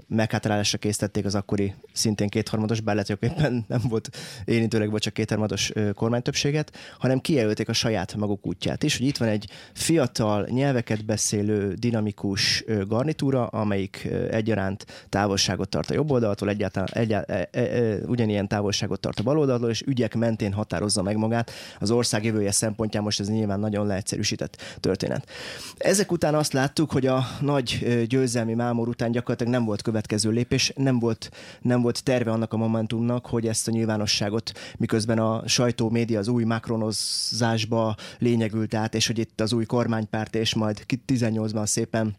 [0.08, 4.08] meghátrálásra készítették az akkori szintén kétharmados, bár lehet, hogy éppen nem volt
[4.44, 9.28] érintőleg vagy csak kétharmados kormánytöbbséget, hanem kijelölték a saját maguk útját is, hogy itt van
[9.28, 17.24] egy fiatal, nyelveket beszélő, dinamikus garnitúra, amelyik egyaránt távolságot tart a jobb oldaltól, egyáltalán egyáltalán,
[17.26, 21.50] e, e, e, ugyanilyen távolságot tart a bal oldaltól, és ügyek mentén határozza meg magát.
[21.78, 25.28] Az ország jövője szempontján most ez nyilván nagyon leegyszerűsített történet.
[25.76, 30.72] Ezek után azt láttuk, hogy a nagy győzelmi mámor után gyakorlatilag nem volt következő lépés,
[30.76, 35.90] nem volt, nem volt terve annak a momentumnak, hogy ezt a nyilvánosságot, miközben a sajtó,
[35.90, 41.66] média az új makronozásba lényegült át, és hogy itt az új kormánypárt, és majd 18-ban
[41.66, 42.16] szépen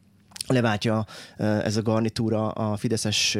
[0.47, 1.05] leváltja
[1.37, 3.37] ez a garnitúra a Fideszes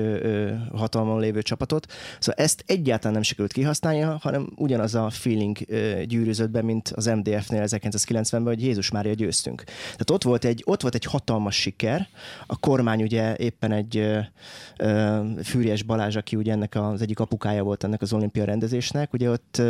[0.73, 1.93] hatalmon lévő csapatot.
[2.19, 5.57] Szóval ezt egyáltalán nem sikerült kihasználnia, hanem ugyanaz a feeling
[6.05, 9.63] gyűrűzött be, mint az MDF-nél 1990-ben, hogy Jézus Mária győztünk.
[9.63, 12.07] Tehát ott volt egy, ott volt egy hatalmas siker,
[12.47, 14.07] a kormány ugye éppen egy
[15.43, 19.61] Fűries Balázs, aki ugye ennek az egyik apukája volt ennek az olimpia rendezésnek, ugye ott,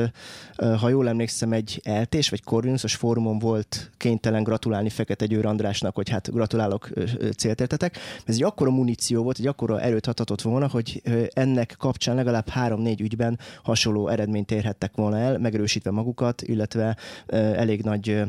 [0.80, 6.10] ha jól emlékszem, egy eltés vagy Corvinusos fórumon volt kénytelen gratulálni Fekete Győr Andrásnak, hogy
[6.10, 6.90] hát gratulálok
[7.36, 7.98] célt értetek.
[8.26, 11.02] Ez egy akkora muníció volt, egy akkora erőt hathatott volna, hogy
[11.34, 16.98] ennek kapcsán legalább három-négy ügyben hasonló eredményt érhettek volna el, megerősítve magukat, illetve
[17.28, 18.24] elég nagy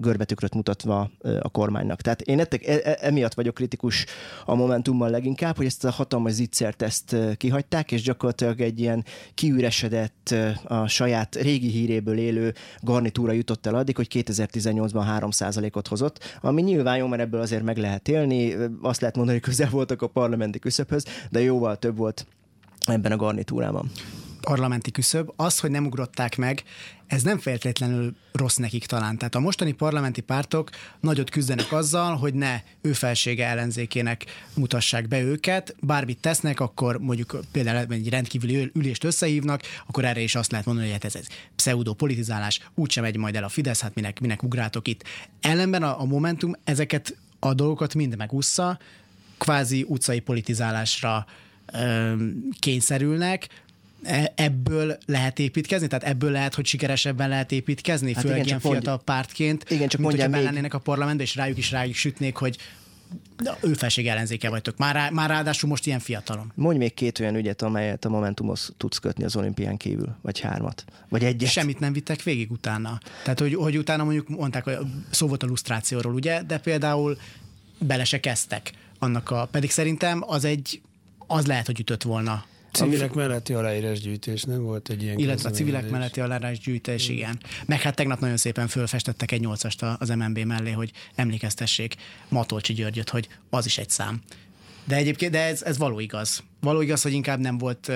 [0.00, 1.10] görbetükröt mutatva
[1.40, 2.00] a kormánynak.
[2.00, 4.06] Tehát én ettek, e, e, emiatt vagyok kritikus
[4.44, 9.04] a Momentummal leginkább, hogy ezt a hatalmas zicsert ezt kihagyták, és gyakorlatilag egy ilyen
[9.34, 16.62] kiüresedett, a saját régi híréből élő garnitúra jutott el addig, hogy 2018-ban 3%-ot hozott, ami
[16.62, 18.54] nyilván jó, mert ebből azért meg lehet élni.
[18.82, 22.26] Azt lehet mondani, hogy közel voltak a parlamenti küszöbhöz, de jóval több volt
[22.86, 23.90] ebben a garnitúrában
[24.42, 26.62] parlamenti küszöb, az, hogy nem ugrották meg,
[27.06, 29.18] ez nem feltétlenül rossz nekik talán.
[29.18, 30.70] Tehát a mostani parlamenti pártok
[31.00, 35.74] nagyot küzdenek azzal, hogy ne ő felsége ellenzékének mutassák be őket.
[35.80, 40.86] Bármit tesznek, akkor mondjuk például egy rendkívüli ülést összehívnak, akkor erre is azt lehet mondani,
[40.86, 44.88] hogy hát ez, ez pseudo-politizálás, úgysem megy majd el a Fidesz, hát minek, minek ugrátok
[44.88, 45.04] itt.
[45.40, 48.78] Ellenben a, a Momentum ezeket a dolgokat mind megúszza,
[49.38, 51.26] kvázi utcai politizálásra
[51.72, 52.14] ö,
[52.58, 53.48] kényszerülnek,
[54.02, 55.86] E, ebből lehet építkezni?
[55.86, 58.12] Tehát ebből lehet, hogy sikeresebben lehet építkezni?
[58.14, 61.34] Hát főleg igen, ilyen fiatal mondj, pártként, igen, csak mint hogyha lennének a parlamentben, és
[61.34, 62.56] rájuk is rájuk sütnék, hogy
[63.42, 64.76] de ő felség ellenzéke vagytok.
[64.76, 66.52] Már, rá, már ráadásul most ilyen fiatalon.
[66.54, 70.84] Mondj még két olyan ügyet, amelyet a Momentumhoz tudsz kötni az olimpián kívül, vagy hármat,
[71.08, 71.50] vagy egyet.
[71.50, 73.00] Semmit nem vittek végig utána.
[73.22, 74.76] Tehát, hogy, hogy utána mondjuk mondták, hogy
[75.10, 77.18] szó volt a lusztrációról, ugye, de például
[77.78, 80.80] bele se kezdtek annak a, pedig szerintem az egy,
[81.26, 85.90] az lehet, hogy ütött volna Civilek melletti aláírásgyűjtés, nem volt egy ilyen Illetve a civilek
[85.90, 87.40] melletti aláírásgyűjtés, igen.
[87.66, 91.94] Meg hát tegnap nagyon szépen fölfestettek egy nyolcast az MNB mellé, hogy emlékeztessék
[92.28, 94.20] Matolcsi Györgyöt, hogy az is egy szám.
[94.84, 96.42] De egyébként, de ez, ez való igaz.
[96.62, 97.92] Való igaz, hogy inkább nem volt,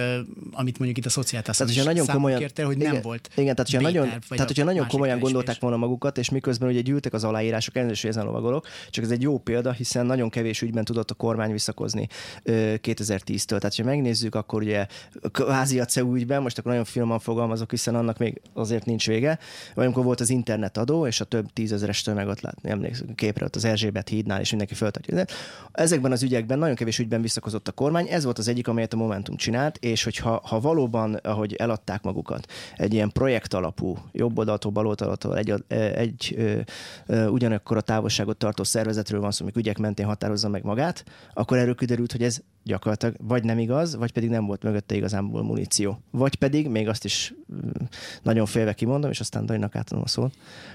[0.53, 3.29] amit mondjuk itt a szociáltás tehát, nagyon komolyan, kérte, hogy igen, nem volt.
[3.37, 7.13] Igen, tehát hogyha nagyon, tehát, hogyha nagyon komolyan gondolták volna magukat, és miközben ugye gyűltek
[7.13, 10.85] az aláírások, elnézést, hogy ezen lovagolok, csak ez egy jó példa, hiszen nagyon kevés ügyben
[10.85, 12.09] tudott a kormány visszakozni
[12.45, 13.59] uh, 2010-től.
[13.59, 14.87] Tehát, ha megnézzük, akkor ugye
[15.33, 19.39] kvázi a CEU ügyben, most akkor nagyon finoman fogalmazok, hiszen annak még azért nincs vége,
[19.75, 23.65] vagy amikor volt az internetadó, és a több tízezeres tömeget látni, emlékszem, képre ott az
[23.65, 25.25] Erzsébet hídnál, és mindenki föltartja.
[25.73, 28.97] Ezekben az ügyekben nagyon kevés ügyben visszakozott a kormány, ez volt az egyik, amelyet a
[28.97, 34.71] Momentum csinált, és hogyha ha valóban, ahogy eladták magukat, egy ilyen projekt alapú, jobb oldaltól,
[34.71, 36.61] bal oldaltól egy, egy ö,
[37.07, 41.05] ö, ugyanakkor a távolságot tartó szervezetről van szó, amik ügyek mentén határozza meg magát,
[41.35, 45.43] akkor erről kiderült, hogy ez gyakorlatilag vagy nem igaz, vagy pedig nem volt mögötte igazából
[45.43, 46.01] muníció.
[46.11, 47.35] Vagy pedig, még azt is
[48.23, 50.35] nagyon félve kimondom, és aztán Dajnak átadom a szót,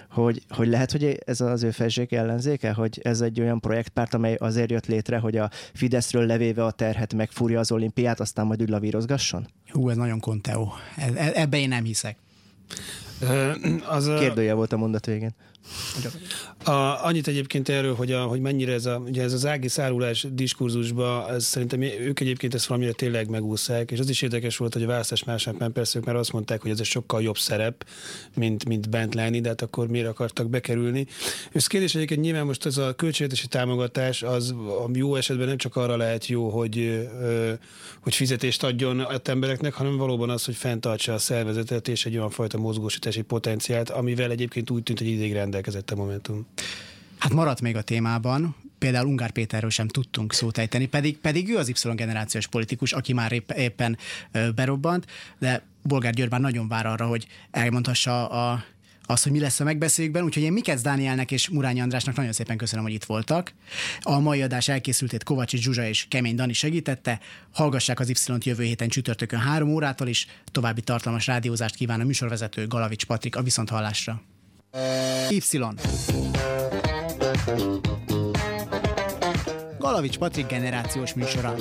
[0.10, 4.36] hogy, hogy lehet, hogy ez az ő felség ellenzéke, hogy ez egy olyan projektpárt, amely
[4.36, 8.70] azért jött létre, hogy a Fideszről levéve a terhet megfúrja az olimpiát, aztán majd úgy
[8.70, 9.48] lavírozgasson?
[9.68, 10.74] Hú, ez nagyon konteó.
[10.98, 12.18] E, e, ebbe én nem hiszek.
[13.86, 15.36] Az, Kérdője volt a mondat végén.
[16.64, 20.26] A, annyit egyébként erről, hogy, a, hogy mennyire ez, a, ugye ez az ági szárulás
[20.32, 24.84] diskurzusba, ez szerintem ők egyébként ezt valamire tényleg megúszják, és az is érdekes volt, hogy
[24.84, 27.86] a választás másnap persze ők már azt mondták, hogy ez egy sokkal jobb szerep,
[28.36, 31.08] mint, mint bent lenni, de hát akkor miért akartak bekerülni.
[31.52, 34.56] És kérdés egyébként nyilván most ez a költségvetési támogatás az
[34.94, 37.10] jó esetben nem csak arra lehet jó, hogy,
[38.02, 42.30] hogy fizetést adjon a embereknek, hanem valóban az, hogy fenntartsa a szervezetet és egy olyan
[42.30, 42.58] fajta
[43.12, 46.46] mozgósítási potenciált, amivel egyébként úgy tűnt, hogy ideig rendelkezett a Momentum.
[47.18, 51.58] Hát maradt még a témában, például Ungár Péterről sem tudtunk szót ejteni, pedig, pedig ő
[51.58, 53.98] az Y generációs politikus, aki már épp, éppen
[54.56, 55.06] berobbant,
[55.40, 58.64] de Bolgár György már nagyon vár arra, hogy elmondhassa a
[59.12, 62.58] az, hogy mi lesz a megbeszélőkben, úgyhogy én Mikec Dánielnek és Murányi Andrásnak nagyon szépen
[62.58, 63.54] köszönöm, hogy itt voltak.
[64.02, 67.20] A mai adás elkészültét Kovács Zsuzsa és Kemény Dani segítette.
[67.52, 70.28] Hallgassák az Y-t jövő héten csütörtökön három órától is.
[70.52, 74.22] További tartalmas rádiózást kíván a műsorvezető Galavics Patrik a Viszonthallásra.
[75.30, 75.40] Y.
[79.80, 81.56] Galavics Patrik generációs műsora.